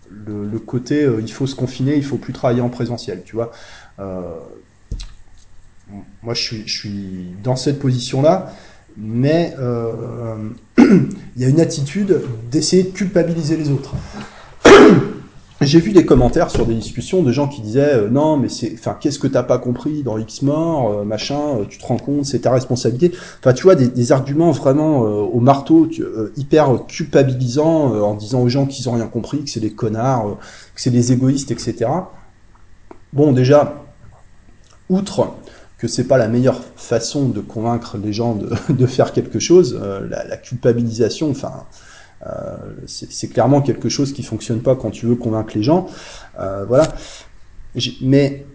le, 0.10 0.46
le 0.46 0.60
côté 0.60 1.08
il 1.20 1.32
faut 1.32 1.48
se 1.48 1.56
confiner, 1.56 1.96
il 1.96 2.04
faut 2.04 2.18
plus 2.18 2.34
travailler 2.34 2.62
en 2.62 2.70
présentiel, 2.70 3.24
tu 3.24 3.36
vois. 3.36 3.52
moi 6.22 6.34
je 6.34 6.42
suis, 6.42 6.68
je 6.68 6.78
suis 6.78 7.36
dans 7.42 7.56
cette 7.56 7.80
position-là, 7.80 8.54
mais 8.98 9.56
il 10.78 11.42
y 11.42 11.46
a 11.46 11.48
une 11.48 11.62
attitude 11.62 12.22
d'essayer 12.52 12.84
de 12.84 12.90
culpabiliser 12.90 13.56
les 13.56 13.70
autres. 13.70 13.96
J'ai 15.66 15.80
vu 15.80 15.92
des 15.92 16.06
commentaires 16.06 16.50
sur 16.50 16.66
des 16.66 16.74
discussions 16.74 17.24
de 17.24 17.32
gens 17.32 17.48
qui 17.48 17.62
disaient 17.62 17.94
euh, 17.94 18.10
non 18.10 18.38
mais 18.38 18.50
c'est 18.50 18.74
enfin 18.74 18.98
qu'est-ce 19.00 19.20
que 19.20 19.28
t'as 19.28 19.44
pas 19.44 19.60
compris 19.60 20.04
dans 20.04 20.18
X 20.18 20.42
mort 20.42 20.92
euh, 20.92 21.04
machin 21.04 21.40
euh, 21.40 21.66
tu 21.70 21.78
te 21.78 21.86
rends 21.86 21.98
compte 21.98 22.26
c'est 22.26 22.40
ta 22.40 22.52
responsabilité. 22.52 23.16
Enfin 23.40 23.54
tu 23.54 23.64
vois 23.64 23.76
des, 23.76 24.12
arguments 24.12 24.52
vraiment 24.52 25.00
au 25.00 25.40
marteau 25.40 25.90
hyper 26.36 26.86
culpabilisants 26.88 27.96
en 28.02 28.16
disant 28.16 28.42
aux 28.42 28.50
gens 28.50 28.66
qu'ils 28.66 28.90
ont 28.90 28.94
rien 28.94 29.08
compris 29.08 29.44
que 29.44 29.50
c'est 29.50 29.62
des 29.62 29.72
connards 29.72 30.38
que 30.76 30.82
c'est 30.82 30.92
des 30.92 31.14
égoïstes 31.14 31.52
etc 31.52 31.90
bon 33.14 33.32
déjà 33.32 33.82
outre 34.90 35.30
que 35.78 35.88
c'est 35.88 36.04
pas 36.04 36.18
la 36.18 36.28
meilleure 36.28 36.62
façon 36.76 37.30
de 37.30 37.40
convaincre 37.40 37.98
les 37.98 38.12
gens 38.12 38.36
de, 38.36 38.50
de 38.74 38.86
faire 38.86 39.14
quelque 39.14 39.40
chose 39.40 39.80
la, 40.10 40.36
culpabilisation 40.36 41.32
enfin 41.32 41.64
c'est 42.88 43.28
clairement 43.30 43.62
quelque 43.62 43.90
chose 43.90 44.14
qui 44.14 44.24
fonctionne 44.24 44.62
pas 44.62 44.76
quand 44.76 44.92
tu 44.92 45.06
veux 45.06 45.16
convaincre 45.16 45.54
les 45.56 45.64
gens. 45.64 45.88
Euh, 46.40 46.66
voilà. 46.66 46.94
Mais 48.02 48.46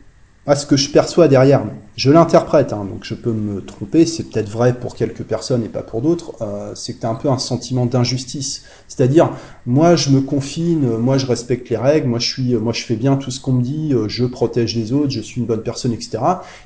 moi, 0.48 0.56
ce 0.56 0.64
que 0.64 0.78
je 0.78 0.88
perçois 0.88 1.28
derrière, 1.28 1.62
je 1.94 2.10
l'interprète, 2.10 2.72
hein, 2.72 2.86
donc 2.90 3.00
je 3.04 3.12
peux 3.12 3.32
me 3.32 3.60
tromper, 3.60 4.06
c'est 4.06 4.22
peut-être 4.22 4.48
vrai 4.48 4.72
pour 4.72 4.94
quelques 4.94 5.22
personnes 5.22 5.62
et 5.62 5.68
pas 5.68 5.82
pour 5.82 6.00
d'autres, 6.00 6.36
euh, 6.40 6.74
c'est 6.74 6.94
que 6.94 7.00
tu 7.00 7.06
as 7.06 7.10
un 7.10 7.16
peu 7.16 7.28
un 7.28 7.36
sentiment 7.36 7.84
d'injustice. 7.84 8.62
C'est-à-dire, 8.88 9.30
moi 9.66 9.94
je 9.94 10.08
me 10.08 10.22
confine, 10.22 10.96
moi 10.96 11.18
je 11.18 11.26
respecte 11.26 11.68
les 11.68 11.76
règles, 11.76 12.08
moi 12.08 12.18
je 12.18 12.26
suis, 12.26 12.54
moi 12.54 12.72
je 12.72 12.82
fais 12.82 12.96
bien 12.96 13.16
tout 13.16 13.30
ce 13.30 13.42
qu'on 13.42 13.52
me 13.52 13.62
dit, 13.62 13.92
euh, 13.92 14.08
je 14.08 14.24
protège 14.24 14.74
les 14.74 14.94
autres, 14.94 15.10
je 15.10 15.20
suis 15.20 15.38
une 15.42 15.46
bonne 15.46 15.62
personne, 15.62 15.92
etc. 15.92 16.18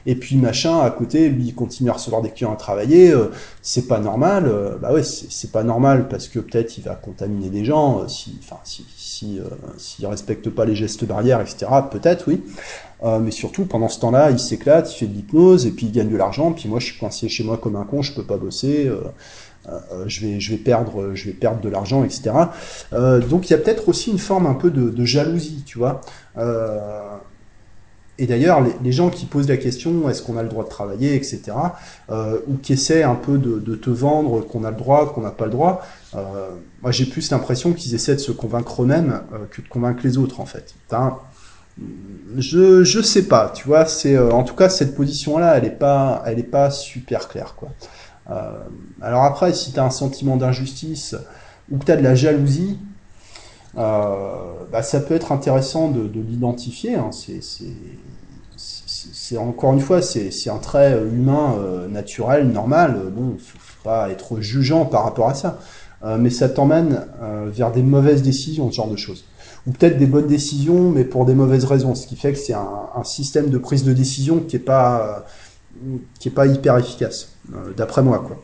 Et 0.06 0.14
puis 0.14 0.36
machin 0.36 0.78
à 0.78 0.90
côté, 0.90 1.28
lui 1.28 1.46
il 1.46 1.54
continue 1.56 1.90
à 1.90 1.94
recevoir 1.94 2.22
des 2.22 2.30
clients 2.30 2.52
à 2.52 2.56
travailler, 2.56 3.10
euh, 3.10 3.32
c'est 3.62 3.88
pas 3.88 3.98
normal. 3.98 4.44
Euh, 4.46 4.76
bah 4.80 4.92
ouais, 4.92 5.02
c'est 5.02 5.50
pas 5.50 5.64
normal 5.64 6.06
parce 6.08 6.28
que 6.28 6.38
peut-être 6.38 6.78
il 6.78 6.84
va 6.84 6.94
contaminer 6.94 7.48
des 7.48 7.64
gens, 7.64 8.06
si, 8.06 8.38
enfin 8.44 8.60
si, 8.62 8.86
si, 8.96 9.40
s'il 9.76 10.06
respecte 10.06 10.48
pas 10.50 10.66
les 10.66 10.76
gestes 10.76 11.04
barrières, 11.04 11.40
etc. 11.40 11.66
Peut-être 11.90 12.28
oui. 12.28 12.42
Euh, 13.04 13.18
mais 13.18 13.30
surtout, 13.30 13.64
pendant 13.64 13.88
ce 13.88 13.98
temps-là, 14.00 14.30
il 14.30 14.38
s'éclate, 14.38 14.92
il 14.92 14.96
fait 14.96 15.06
de 15.06 15.14
l'hypnose, 15.14 15.66
et 15.66 15.70
puis 15.70 15.86
il 15.86 15.92
gagne 15.92 16.08
de 16.08 16.16
l'argent, 16.16 16.52
puis 16.52 16.68
moi 16.68 16.78
je 16.78 16.86
suis 16.86 16.98
coincé 16.98 17.28
chez 17.28 17.42
moi 17.42 17.58
comme 17.58 17.76
un 17.76 17.84
con, 17.84 18.02
je 18.02 18.12
peux 18.14 18.22
pas 18.22 18.36
bosser, 18.36 18.86
euh, 18.86 19.00
euh, 19.68 20.04
je, 20.06 20.24
vais, 20.24 20.40
je, 20.40 20.52
vais 20.52 20.58
perdre, 20.58 21.14
je 21.14 21.26
vais 21.26 21.32
perdre 21.32 21.60
de 21.60 21.68
l'argent, 21.68 22.04
etc. 22.04 22.30
donc 22.92 23.48
il 23.48 23.52
y 23.52 23.54
a 23.54 23.58
peut-être 23.58 23.88
aussi 23.88 24.10
une 24.10 24.18
forme 24.18 24.46
un 24.46 24.54
peu 24.54 24.70
de, 24.70 25.04
jalousie, 25.04 25.64
tu 25.66 25.78
vois. 25.78 26.00
et 28.18 28.26
d'ailleurs, 28.26 28.64
les, 28.84 28.92
gens 28.92 29.10
qui 29.10 29.26
posent 29.26 29.48
la 29.48 29.56
question, 29.56 30.08
est-ce 30.08 30.22
qu'on 30.22 30.36
a 30.36 30.42
le 30.44 30.48
droit 30.48 30.62
de 30.62 30.68
travailler, 30.68 31.16
etc., 31.16 31.40
ou 32.46 32.56
qui 32.62 32.74
essaient 32.74 33.02
un 33.02 33.16
peu 33.16 33.36
de, 33.36 33.74
te 33.74 33.90
vendre 33.90 34.42
qu'on 34.42 34.62
a 34.62 34.70
le 34.70 34.76
droit, 34.76 35.12
qu'on 35.12 35.22
n'a 35.22 35.32
pas 35.32 35.46
le 35.46 35.52
droit, 35.52 35.84
moi 36.14 36.92
j'ai 36.92 37.06
plus 37.06 37.32
l'impression 37.32 37.72
qu'ils 37.72 37.96
essaient 37.96 38.14
de 38.14 38.20
se 38.20 38.32
convaincre 38.32 38.82
eux-mêmes 38.82 39.22
que 39.50 39.60
de 39.60 39.68
convaincre 39.68 40.02
les 40.04 40.18
autres, 40.18 40.38
en 40.40 40.46
fait. 40.46 40.74
Je 42.36 42.84
je 42.84 43.00
sais 43.00 43.26
pas, 43.28 43.50
tu 43.54 43.66
vois, 43.66 43.86
c'est 43.86 44.14
euh, 44.14 44.30
en 44.30 44.44
tout 44.44 44.54
cas 44.54 44.68
cette 44.68 44.94
position 44.94 45.38
là, 45.38 45.56
elle 45.56 45.64
est 45.64 45.70
pas 45.70 46.22
elle 46.26 46.38
est 46.38 46.44
pas 46.44 46.70
super 46.70 47.28
claire 47.28 47.54
quoi. 47.56 47.70
Euh, 48.30 48.52
alors 49.00 49.24
après 49.24 49.52
si 49.52 49.72
tu 49.72 49.80
as 49.80 49.84
un 49.84 49.90
sentiment 49.90 50.36
d'injustice 50.36 51.16
ou 51.70 51.78
que 51.78 51.84
tu 51.84 51.92
as 51.92 51.96
de 51.96 52.02
la 52.02 52.14
jalousie, 52.14 52.78
euh, 53.76 54.34
bah, 54.70 54.82
ça 54.82 55.00
peut 55.00 55.14
être 55.14 55.32
intéressant 55.32 55.88
de, 55.88 56.06
de 56.06 56.20
l'identifier. 56.20 56.94
Hein. 56.94 57.10
C'est 58.56 59.36
encore 59.36 59.72
une 59.72 59.80
fois, 59.80 60.02
c'est 60.02 60.50
un 60.50 60.58
trait 60.58 60.92
humain, 61.10 61.56
naturel, 61.90 62.48
normal. 62.48 63.00
Bon, 63.12 63.36
faut 63.38 63.58
pas 63.82 64.10
être 64.10 64.40
jugeant 64.40 64.84
par 64.84 65.04
rapport 65.04 65.28
à 65.28 65.34
ça, 65.34 65.58
mais 66.18 66.30
ça 66.30 66.48
t'emmène 66.48 67.06
vers 67.46 67.72
des 67.72 67.82
mauvaises 67.82 68.22
décisions, 68.22 68.70
ce 68.70 68.76
genre 68.76 68.90
de 68.90 68.96
choses 68.96 69.24
ou 69.66 69.72
peut-être 69.72 69.98
des 69.98 70.06
bonnes 70.06 70.26
décisions, 70.26 70.90
mais 70.90 71.04
pour 71.04 71.24
des 71.24 71.34
mauvaises 71.34 71.64
raisons. 71.64 71.94
Ce 71.94 72.06
qui 72.06 72.16
fait 72.16 72.32
que 72.32 72.38
c'est 72.38 72.54
un, 72.54 73.04
système 73.04 73.50
de 73.50 73.58
prise 73.58 73.84
de 73.84 73.92
décision 73.92 74.40
qui 74.40 74.56
est 74.56 74.60
pas 74.60 75.24
qui 76.18 76.28
est 76.28 76.32
pas 76.32 76.46
hyper 76.46 76.76
efficace, 76.78 77.32
euh, 77.54 77.72
d'après 77.76 78.02
moi, 78.02 78.24
quoi. 78.26 78.42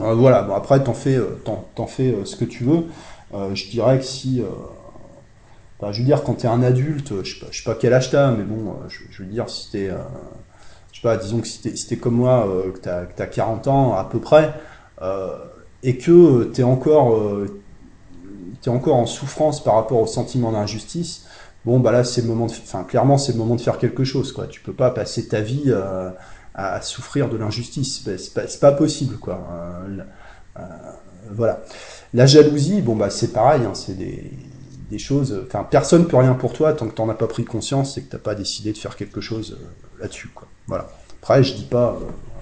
Euh, 0.00 0.14
voilà. 0.14 0.42
Bon, 0.42 0.54
après, 0.54 0.82
t'en 0.82 0.94
fais, 0.94 1.16
euh, 1.16 1.38
t'en, 1.44 1.86
fais 1.86 2.14
ce 2.24 2.36
que 2.36 2.44
tu 2.44 2.64
veux. 2.64 2.84
je 3.54 3.70
dirais 3.70 3.98
que 3.98 4.04
si 4.04 4.42
je 5.90 5.98
veux 5.98 6.04
dire, 6.04 6.22
quand 6.22 6.34
tu 6.34 6.46
es 6.46 6.48
un 6.48 6.62
adulte, 6.62 7.12
je 7.22 7.34
sais 7.34 7.40
pas, 7.44 7.52
sais 7.52 7.64
pas 7.64 7.74
quel 7.74 7.92
âge 7.92 8.10
t'as, 8.10 8.30
mais 8.30 8.44
bon, 8.44 8.74
je, 8.88 9.22
veux 9.22 9.28
dire, 9.28 9.48
si 9.48 9.70
t'es, 9.70 9.88
je 9.88 10.96
sais 10.96 11.02
pas, 11.02 11.16
disons 11.16 11.40
que 11.40 11.46
si 11.46 11.86
t'es, 11.86 11.96
comme 11.96 12.14
moi, 12.14 12.48
que 12.72 12.78
t'as, 12.78 13.02
as 13.18 13.26
40 13.26 13.66
ans 13.68 13.94
à 13.94 14.04
peu 14.04 14.20
près, 14.20 14.54
et 15.82 15.98
que 15.98 16.44
t'es 16.44 16.62
encore, 16.62 17.18
es 18.64 18.68
encore 18.68 18.96
en 18.96 19.06
souffrance 19.06 19.62
par 19.62 19.74
rapport 19.74 20.00
au 20.00 20.06
sentiment 20.06 20.52
d'injustice, 20.52 21.26
bon 21.64 21.80
bah 21.80 21.92
là 21.92 22.04
c'est 22.04 22.22
le 22.22 22.28
moment 22.28 22.46
de, 22.46 22.52
enfin 22.52 22.84
clairement 22.84 23.18
c'est 23.18 23.32
le 23.32 23.38
moment 23.38 23.54
de 23.54 23.60
faire 23.60 23.78
quelque 23.78 24.04
chose 24.04 24.32
quoi. 24.32 24.46
Tu 24.46 24.60
peux 24.60 24.72
pas 24.72 24.90
passer 24.90 25.28
ta 25.28 25.40
vie 25.40 25.64
euh, 25.66 26.10
à 26.54 26.80
souffrir 26.82 27.28
de 27.28 27.36
l'injustice, 27.36 28.02
c'est 28.04 28.34
pas, 28.34 28.42
pas, 28.60 28.72
possible 28.72 29.16
quoi. 29.16 29.46
Euh, 29.52 29.98
euh, 30.58 30.62
voilà. 31.30 31.62
La 32.14 32.26
jalousie, 32.26 32.82
bon 32.82 32.96
bah 32.96 33.10
c'est 33.10 33.32
pareil, 33.32 33.62
hein, 33.64 33.74
c'est 33.74 33.96
des, 33.96 34.30
des, 34.90 34.98
choses. 34.98 35.40
Enfin 35.46 35.66
personne 35.68 36.06
peut 36.06 36.16
rien 36.16 36.34
pour 36.34 36.52
toi 36.52 36.72
tant 36.72 36.88
que 36.88 36.94
t'en 36.94 37.08
as 37.08 37.14
pas 37.14 37.26
pris 37.26 37.44
conscience 37.44 37.96
et 37.96 38.02
que 38.02 38.10
t'as 38.10 38.18
pas 38.18 38.34
décidé 38.34 38.72
de 38.72 38.78
faire 38.78 38.96
quelque 38.96 39.20
chose 39.20 39.58
là-dessus 40.00 40.28
quoi. 40.28 40.48
Voilà. 40.66 40.88
Après 41.22 41.42
je 41.42 41.54
dis 41.54 41.64
pas. 41.64 41.98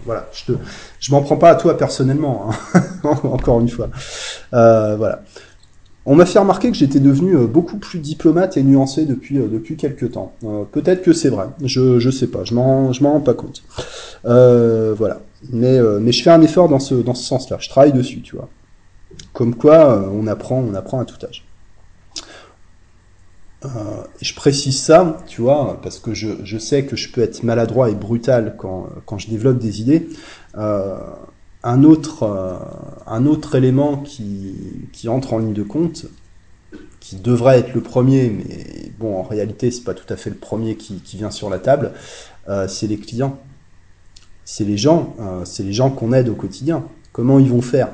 voilà, 0.07 0.29
je 0.33 0.53
te, 0.53 0.59
je 0.99 1.13
m'en 1.13 1.23
prends 1.23 1.37
pas 1.37 1.51
à 1.51 1.55
toi 1.55 1.77
personnellement, 1.77 2.51
hein. 2.75 2.81
encore 3.23 3.61
une 3.61 3.69
fois. 3.69 3.91
voilà. 4.51 5.23
On 6.07 6.15
m'a 6.15 6.25
fait 6.25 6.39
remarquer 6.39 6.71
que 6.71 6.77
j'étais 6.77 6.99
devenu 7.01 7.37
euh, 7.37 7.47
beaucoup 7.47 7.77
plus 7.77 7.99
diplomate 7.99 8.57
et 8.57 8.63
nuancé 8.63 9.05
depuis, 9.05 9.39
euh, 9.39 9.49
depuis 9.49 9.77
quelques 9.77 10.13
temps. 10.13 10.33
Euh, 10.45 10.65
peut-être 10.65 11.03
que 11.03 11.13
c'est 11.13 11.29
vrai, 11.29 11.49
je, 11.63 11.99
je 11.99 12.11
sais 12.11 12.27
pas, 12.27 12.45
je 12.45 12.55
m'en, 12.55 12.91
rends 12.91 13.21
pas 13.21 13.35
compte. 13.35 13.63
voilà. 14.25 15.21
Mais, 15.53 15.79
je 15.79 16.23
fais 16.23 16.31
un 16.31 16.43
effort 16.43 16.69
dans 16.69 16.79
ce, 16.79 17.03
sens-là, 17.15 17.59
je 17.61 17.69
travaille 17.69 17.93
dessus, 17.93 18.23
tu 18.23 18.37
vois. 18.37 18.49
Comme 19.33 19.55
quoi, 19.55 20.11
on 20.13 20.27
apprend, 20.27 20.65
à 20.73 21.05
tout 21.05 21.27
âge. 21.27 21.45
je 24.21 24.35
précise 24.35 24.79
ça, 24.79 25.19
tu 25.27 25.43
vois, 25.43 25.81
parce 25.83 25.99
que 25.99 26.15
je, 26.15 26.59
sais 26.59 26.85
que 26.85 26.97
je 26.97 27.13
peux 27.13 27.21
être 27.21 27.43
maladroit 27.43 27.91
et 27.91 27.95
brutal 27.95 28.57
quand, 28.59 29.19
je 29.19 29.29
développe 29.29 29.59
des 29.59 29.81
idées. 29.83 30.09
Un 31.63 31.85
autre, 31.85 32.23
euh, 32.23 32.57
un 33.07 33.27
autre 33.27 33.55
élément 33.55 33.99
qui, 33.99 34.55
qui 34.93 35.09
entre 35.09 35.35
en 35.35 35.39
ligne 35.39 35.53
de 35.53 35.63
compte, 35.63 36.07
qui 37.01 37.17
devrait 37.17 37.59
être 37.59 37.75
le 37.75 37.81
premier, 37.81 38.31
mais 38.31 38.93
bon, 38.99 39.19
en 39.19 39.23
réalité, 39.23 39.71
c'est 39.71 39.85
pas 39.85 39.95
tout 39.95 40.11
à 40.13 40.17
fait 40.17 40.31
le 40.31 40.37
premier 40.37 40.77
qui, 40.77 41.01
qui 41.01 41.17
vient 41.17 41.31
sur 41.31 41.51
la 41.51 41.59
table, 41.59 41.93
euh, 42.49 42.69
c'est 42.69 42.87
les 42.87 42.99
clients. 42.99 43.39
C'est 44.45 44.65
les 44.65 44.77
gens, 44.77 45.15
euh, 45.21 45.45
c'est 45.45 45.63
les 45.63 45.73
gens 45.73 45.91
qu'on 45.91 46.13
aide 46.13 46.29
au 46.29 46.35
quotidien. 46.35 46.85
Comment 47.13 47.39
ils 47.39 47.51
vont 47.51 47.63
faire? 47.63 47.89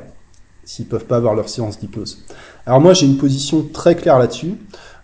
S'ils 0.66 0.86
peuvent 0.86 1.06
pas 1.06 1.16
avoir 1.16 1.34
leur 1.34 1.48
séance 1.48 1.78
d'hypnose 1.78 2.24
Alors 2.66 2.80
moi, 2.80 2.92
j'ai 2.92 3.06
une 3.06 3.16
position 3.16 3.62
très 3.62 3.94
claire 3.96 4.18
là-dessus. 4.18 4.56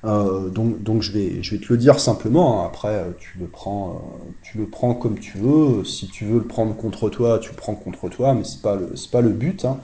Euh, 0.04 0.48
donc, 0.48 1.00
je 1.00 1.12
vais, 1.12 1.40
te 1.40 1.72
le 1.72 1.78
dire 1.78 2.00
simplement. 2.00 2.60
Hein. 2.60 2.66
Après, 2.66 2.88
euh, 2.88 3.12
tu 3.18 3.38
le 3.38 3.46
prends, 3.46 3.90
euh, 3.90 4.30
tu 4.42 4.58
le 4.58 4.66
prends 4.66 4.94
comme 4.94 5.18
tu 5.20 5.38
veux. 5.38 5.84
Si 5.84 6.08
tu 6.08 6.26
veux 6.26 6.40
le 6.40 6.46
prendre 6.46 6.76
contre 6.76 7.08
toi, 7.08 7.38
tu 7.38 7.50
le 7.50 7.56
prends 7.56 7.76
contre 7.76 8.08
toi, 8.08 8.34
mais 8.34 8.42
c'est 8.42 8.60
pas 8.60 8.74
le, 8.74 8.92
pas 9.10 9.20
le 9.20 9.30
but. 9.30 9.64
Hein. 9.64 9.78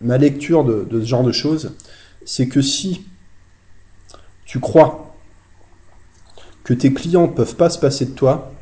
ma 0.00 0.18
lecture 0.18 0.64
de, 0.64 0.86
ce 0.90 1.04
genre 1.04 1.24
de 1.24 1.32
choses, 1.32 1.76
c'est 2.24 2.48
que 2.48 2.62
si 2.62 3.06
tu 4.46 4.58
crois 4.58 5.14
que 6.64 6.72
tes 6.72 6.92
clients 6.94 7.28
peuvent 7.28 7.56
pas 7.56 7.68
se 7.68 7.78
passer 7.78 8.06
de 8.06 8.12
toi, 8.12 8.52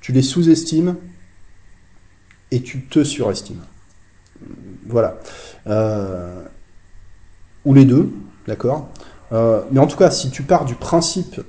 tu 0.00 0.12
les 0.12 0.22
sous-estimes 0.22 0.96
et 2.50 2.62
tu 2.62 2.84
te 2.86 3.04
surestimes. 3.04 3.64
Voilà. 4.86 5.18
Euh, 5.66 6.44
ou 7.64 7.74
les 7.74 7.84
deux, 7.84 8.10
d'accord 8.46 8.88
euh, 9.32 9.62
Mais 9.70 9.80
en 9.80 9.86
tout 9.86 9.96
cas, 9.96 10.10
si 10.10 10.30
tu 10.30 10.42
pars 10.42 10.64
du 10.64 10.74
principe 10.74 11.40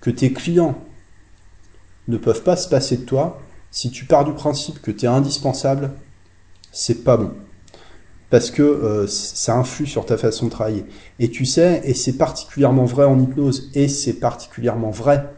que 0.00 0.10
tes 0.10 0.32
clients 0.32 0.78
ne 2.06 2.16
peuvent 2.16 2.42
pas 2.42 2.56
se 2.56 2.68
passer 2.68 2.98
de 2.98 3.02
toi, 3.02 3.40
si 3.70 3.90
tu 3.90 4.04
pars 4.04 4.24
du 4.24 4.32
principe 4.32 4.80
que 4.80 4.90
tu 4.90 5.04
es 5.04 5.08
indispensable, 5.08 5.90
c'est 6.72 7.02
pas 7.04 7.16
bon. 7.16 7.32
Parce 8.30 8.50
que 8.50 8.62
euh, 8.62 9.06
ça 9.06 9.56
influe 9.56 9.86
sur 9.86 10.04
ta 10.06 10.16
façon 10.16 10.46
de 10.46 10.50
travailler. 10.50 10.84
Et 11.18 11.30
tu 11.30 11.44
sais, 11.44 11.80
et 11.84 11.94
c'est 11.94 12.16
particulièrement 12.16 12.84
vrai 12.84 13.04
en 13.04 13.18
hypnose, 13.18 13.70
et 13.74 13.88
c'est 13.88 14.14
particulièrement 14.14 14.90
vrai 14.90 15.34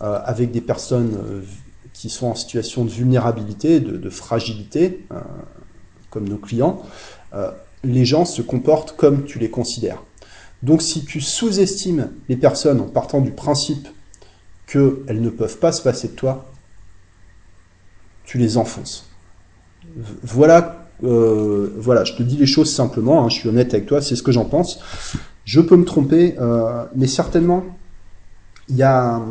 avec 0.00 0.50
des 0.50 0.60
personnes 0.60 1.44
qui 2.02 2.10
sont 2.10 2.26
en 2.26 2.34
situation 2.34 2.84
de 2.84 2.90
vulnérabilité, 2.90 3.78
de, 3.78 4.10
fragilité, 4.10 5.06
comme 6.10 6.28
nos 6.28 6.36
clients, 6.36 6.82
euh, 7.32 7.52
les 7.84 8.04
gens 8.04 8.24
se 8.24 8.42
comportent 8.42 8.96
comme 8.96 9.24
tu 9.24 9.38
les 9.38 9.50
considères. 9.50 10.02
Donc 10.64 10.82
si 10.82 11.04
tu 11.04 11.20
sous-estimes 11.20 12.10
les 12.28 12.36
personnes 12.36 12.80
en 12.80 12.88
partant 12.88 13.20
du 13.20 13.30
principe 13.30 13.86
qu'elles 14.66 15.20
ne 15.20 15.30
peuvent 15.30 15.58
pas 15.58 15.70
se 15.70 15.80
passer 15.80 16.08
de 16.08 16.14
toi, 16.14 16.50
tu 18.24 18.36
les 18.36 18.56
enfonces. 18.56 19.08
Voilà, 20.24 20.88
euh, 21.04 21.72
voilà, 21.78 22.02
je 22.02 22.14
te 22.14 22.24
dis 22.24 22.36
les 22.36 22.46
choses 22.46 22.74
simplement, 22.74 23.24
hein, 23.24 23.28
je 23.28 23.36
suis 23.36 23.48
honnête 23.48 23.72
avec 23.74 23.86
toi, 23.86 24.02
c'est 24.02 24.16
ce 24.16 24.24
que 24.24 24.32
j'en 24.32 24.46
pense. 24.46 24.80
Je 25.44 25.60
peux 25.60 25.76
me 25.76 25.84
tromper, 25.84 26.34
euh, 26.40 26.84
mais 26.96 27.06
certainement, 27.06 27.62
il 28.68 28.74
y 28.74 28.82
a, 28.82 29.22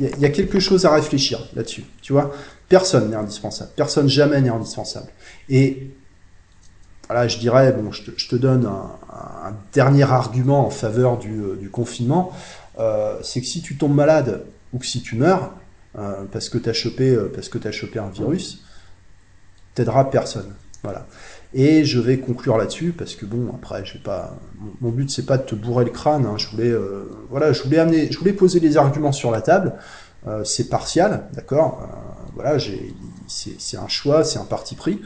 y 0.00 0.24
a 0.24 0.30
quelque 0.30 0.60
chose 0.60 0.86
à 0.86 0.92
réfléchir 0.92 1.40
là-dessus. 1.54 1.84
Tu 2.02 2.12
vois, 2.12 2.32
personne 2.68 3.10
n'est 3.10 3.16
indispensable, 3.16 3.70
personne 3.76 4.08
jamais 4.08 4.40
n'est 4.40 4.50
indispensable. 4.50 5.08
Et 5.48 5.90
voilà, 7.06 7.28
je 7.28 7.38
dirais, 7.38 7.72
bon, 7.72 7.92
je 7.92 8.28
te, 8.28 8.36
donne 8.36 8.66
un, 8.66 9.54
dernier 9.72 10.04
argument 10.04 10.66
en 10.66 10.70
faveur 10.70 11.18
du, 11.18 11.40
euh, 11.40 11.68
confinement, 11.70 12.32
euh, 12.78 13.18
c'est 13.22 13.40
que 13.40 13.46
si 13.46 13.62
tu 13.62 13.76
tombes 13.76 13.94
malade 13.94 14.44
ou 14.72 14.78
que 14.78 14.86
si 14.86 15.02
tu 15.02 15.16
meurs, 15.16 15.52
euh, 15.96 16.24
parce 16.32 16.48
que 16.48 16.58
tu 16.58 16.68
as 16.68 16.72
chopé, 16.72 17.16
parce 17.34 17.48
que 17.48 17.70
chopé 17.70 17.98
un 17.98 18.08
virus, 18.08 18.64
t'aidera 19.74 20.10
personne. 20.10 20.54
Voilà. 20.84 21.06
Et 21.54 21.84
je 21.84 21.98
vais 21.98 22.18
conclure 22.18 22.56
là-dessus 22.56 22.94
parce 22.96 23.16
que 23.16 23.26
bon, 23.26 23.52
après, 23.54 23.84
je 23.84 23.94
vais 23.94 24.02
pas. 24.04 24.36
Mon, 24.80 24.90
but 24.90 25.10
c'est 25.10 25.26
pas 25.26 25.38
de 25.38 25.42
te 25.44 25.54
bourrer 25.56 25.84
le 25.84 25.90
crâne. 25.90 26.26
Hein. 26.26 26.36
je 26.36 26.48
voulais, 26.48 26.72
voilà, 27.30 27.52
je 27.52 27.62
voulais 27.62 27.78
amener, 27.78 28.10
je 28.12 28.18
voulais 28.18 28.32
poser 28.32 28.60
les 28.60 28.76
arguments 28.76 29.12
sur 29.12 29.30
la 29.30 29.40
table. 29.40 29.74
c'est 30.44 30.68
partial, 30.68 31.28
d'accord. 31.32 31.88
voilà, 32.34 32.58
j'ai, 32.58 32.94
c'est 33.28 33.76
un 33.76 33.88
choix, 33.88 34.24
c'est 34.24 34.38
un 34.38 34.44
parti 34.44 34.74
pris 34.74 35.00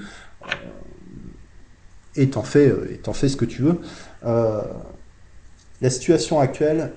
et 2.18 2.28
t'en 2.28 2.42
fais, 2.42 2.68
euh, 2.68 2.98
fais 3.14 3.28
ce 3.28 3.36
que 3.36 3.44
tu 3.44 3.62
veux. 3.62 3.80
Euh, 4.24 4.62
la 5.80 5.90
situation 5.90 6.40
actuelle, 6.40 6.92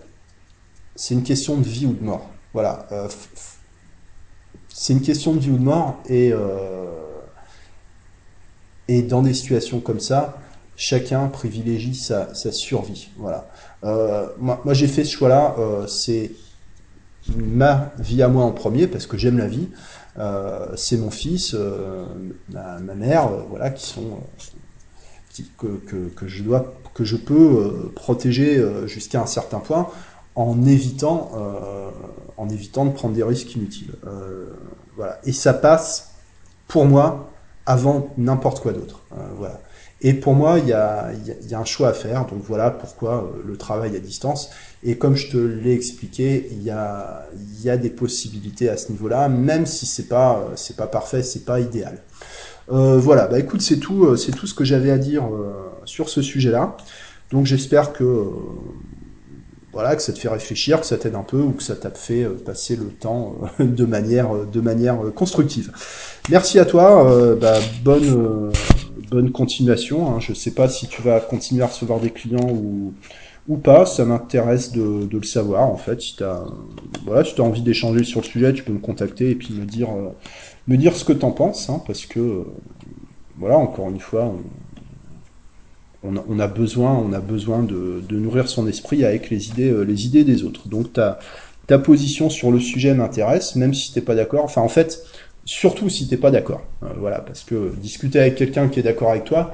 c'est 0.95 1.13
une 1.13 1.23
question 1.23 1.57
de 1.57 1.63
vie 1.63 1.85
ou 1.85 1.93
de 1.93 2.03
mort. 2.03 2.29
Voilà. 2.53 2.87
Euh, 2.91 3.07
c'est 4.67 4.93
une 4.93 5.01
question 5.01 5.33
de 5.33 5.39
vie 5.39 5.51
ou 5.51 5.57
de 5.57 5.63
mort 5.63 6.01
et, 6.09 6.33
et 8.87 9.01
dans 9.01 9.21
des 9.21 9.33
situations 9.33 9.79
comme 9.79 9.99
ça, 9.99 10.37
chacun 10.75 11.27
privilégie 11.27 11.95
sa, 11.95 12.33
survie. 12.33 13.09
Voilà. 13.17 13.47
moi, 14.39 14.61
moi 14.65 14.73
j'ai 14.73 14.87
fait 14.87 15.03
ce 15.03 15.11
choix-là. 15.11 15.55
c'est 15.87 16.31
ma 17.35 17.91
vie 17.99 18.23
à 18.23 18.27
moi 18.27 18.43
en 18.43 18.51
premier 18.51 18.87
parce 18.87 19.05
que 19.05 19.17
j'aime 19.17 19.37
la 19.37 19.47
vie. 19.47 19.69
c'est 20.75 20.97
mon 20.97 21.11
fils, 21.11 21.55
ma, 22.49 22.79
mère, 22.95 23.29
voilà, 23.49 23.69
qui 23.69 23.85
sont 23.85 24.19
que, 25.57 26.27
je 26.27 26.43
dois, 26.43 26.73
que 26.93 27.03
je 27.03 27.15
peux 27.15 27.33
euh, 27.33 27.91
protéger 27.95 28.57
euh, 28.57 28.87
jusqu'à 28.87 29.21
un 29.21 29.25
certain 29.25 29.59
point 29.59 29.87
en 30.35 30.65
évitant, 30.65 31.31
euh, 31.35 31.89
en 32.37 32.49
évitant 32.49 32.85
de 32.85 32.91
prendre 32.91 33.13
des 33.13 33.23
risques 33.23 33.55
inutiles. 33.55 33.93
voilà. 34.95 35.19
Et 35.25 35.33
ça 35.33 35.53
passe, 35.53 36.13
pour 36.67 36.85
moi, 36.85 37.30
avant 37.65 38.09
n'importe 38.17 38.61
quoi 38.61 38.73
d'autre. 38.73 39.01
voilà. 39.37 39.59
Et 40.03 40.15
pour 40.15 40.33
moi, 40.33 40.57
il 40.57 40.67
y 40.67 40.73
a, 40.73 41.11
y 41.47 41.53
a, 41.53 41.59
un 41.59 41.65
choix 41.65 41.89
à 41.89 41.93
faire. 41.93 42.25
Donc 42.25 42.41
voilà 42.43 42.71
pourquoi 42.71 43.31
le 43.45 43.55
travail 43.55 43.95
à 43.95 43.99
distance. 43.99 44.49
Et 44.83 44.97
comme 44.97 45.15
je 45.15 45.29
te 45.29 45.37
l'ai 45.37 45.73
expliqué, 45.73 46.47
il 46.51 46.63
y 46.63 46.71
a, 46.71 47.27
y 47.61 47.69
a 47.69 47.77
des 47.77 47.91
possibilités 47.91 48.67
à 48.67 48.77
ce 48.77 48.91
niveau-là, 48.91 49.29
même 49.29 49.67
si 49.67 49.85
c'est 49.85 50.07
pas, 50.07 50.47
c'est 50.55 50.75
pas 50.75 50.87
parfait, 50.87 51.21
c'est 51.21 51.45
pas 51.45 51.59
idéal. 51.59 52.01
Euh, 52.71 52.97
voilà, 52.97 53.27
bah 53.27 53.39
écoute, 53.39 53.61
c'est 53.61 53.77
tout, 53.77 54.05
euh, 54.05 54.15
c'est 54.15 54.31
tout 54.31 54.47
ce 54.47 54.53
que 54.53 54.63
j'avais 54.63 54.91
à 54.91 54.97
dire 54.97 55.25
euh, 55.25 55.53
sur 55.85 56.09
ce 56.09 56.21
sujet-là. 56.21 56.77
Donc 57.31 57.45
j'espère 57.45 57.93
que 57.93 58.27
voilà, 59.73 59.95
que 59.95 60.01
ça 60.01 60.13
te 60.13 60.19
fait 60.19 60.29
réfléchir, 60.29 60.81
que 60.81 60.85
ça 60.85 60.97
t'aide 60.97 61.15
un 61.15 61.23
peu 61.23 61.37
ou 61.37 61.51
que 61.51 61.63
ça 61.63 61.75
t'a 61.75 61.91
fait 61.91 62.25
passer 62.45 62.75
le 62.75 62.87
temps 62.87 63.35
de 63.59 63.85
manière, 63.85 64.29
de 64.45 64.61
manière 64.61 64.97
constructive. 65.15 65.71
Merci 66.29 66.59
à 66.59 66.65
toi, 66.65 67.35
bah, 67.39 67.57
bonne, 67.83 68.51
bonne 69.09 69.31
continuation. 69.31 70.09
Hein. 70.09 70.19
Je 70.19 70.33
sais 70.33 70.51
pas 70.51 70.67
si 70.67 70.87
tu 70.87 71.01
vas 71.01 71.19
continuer 71.19 71.63
à 71.63 71.67
recevoir 71.67 71.99
des 71.99 72.09
clients 72.09 72.49
ou, 72.49 72.93
ou 73.47 73.57
pas, 73.57 73.85
ça 73.85 74.03
m'intéresse 74.05 74.71
de, 74.71 75.07
le 75.11 75.23
savoir 75.23 75.63
en 75.69 75.77
fait. 75.77 76.01
Si 76.01 76.17
tu 76.17 76.23
as, 76.23 76.43
voilà, 77.05 77.23
si 77.23 77.39
as 77.39 77.43
envie 77.43 77.61
d'échanger 77.61 78.03
sur 78.03 78.21
le 78.21 78.25
sujet, 78.25 78.53
tu 78.53 78.63
peux 78.63 78.73
me 78.73 78.79
contacter 78.79 79.29
et 79.29 79.35
puis 79.35 79.53
me 79.53 79.65
dire 79.65 79.89
me 80.67 80.77
dire 80.77 80.95
ce 80.95 81.03
que 81.03 81.13
t'en 81.13 81.31
penses, 81.31 81.69
hein, 81.69 81.81
parce 81.85 82.05
que, 82.05 82.45
voilà, 83.37 83.57
encore 83.57 83.89
une 83.89 83.99
fois, 83.99 84.33
a, 86.03 86.47
besoin, 86.47 86.93
on 86.93 87.13
a 87.13 87.19
besoin 87.19 87.63
de, 87.63 88.01
nourrir 88.11 88.47
son 88.47 88.67
esprit 88.67 89.05
avec 89.05 89.29
les 89.29 89.49
idées, 89.49 89.73
les 89.85 90.05
idées 90.05 90.23
des 90.23 90.43
autres. 90.43 90.67
Donc 90.67 90.93
ta, 90.93 91.19
ta 91.67 91.79
position 91.79 92.29
sur 92.29 92.51
le 92.51 92.59
sujet 92.59 92.93
m'intéresse, 92.93 93.55
même 93.55 93.73
si 93.73 93.93
t'es 93.93 94.01
pas 94.01 94.15
d'accord. 94.15 94.43
Enfin, 94.43 94.61
en 94.61 94.69
fait, 94.69 95.03
surtout 95.45 95.89
si 95.89 96.07
t'es 96.07 96.17
pas 96.17 96.31
d'accord. 96.31 96.61
voilà, 96.97 97.19
parce 97.19 97.43
que 97.43 97.71
discuter 97.77 98.19
avec 98.19 98.35
quelqu'un 98.35 98.67
qui 98.67 98.79
est 98.79 98.83
d'accord 98.83 99.11
avec 99.11 99.25
toi, 99.25 99.53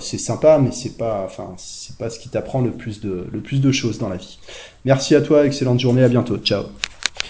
c'est 0.00 0.18
sympa, 0.18 0.58
mais 0.58 0.72
c'est 0.72 0.96
pas, 0.96 1.22
enfin, 1.24 1.54
c'est 1.56 1.96
pas 1.96 2.10
ce 2.10 2.18
qui 2.18 2.28
t'apprend 2.28 2.60
le 2.60 2.72
plus 2.72 3.00
de, 3.00 3.26
le 3.32 3.40
plus 3.40 3.60
de 3.60 3.70
choses 3.70 3.98
dans 3.98 4.08
la 4.08 4.16
vie. 4.16 4.38
Merci 4.84 5.14
à 5.14 5.20
toi, 5.20 5.46
excellente 5.46 5.78
journée, 5.78 6.02
à 6.02 6.08
bientôt, 6.08 6.36
ciao. 6.38 6.64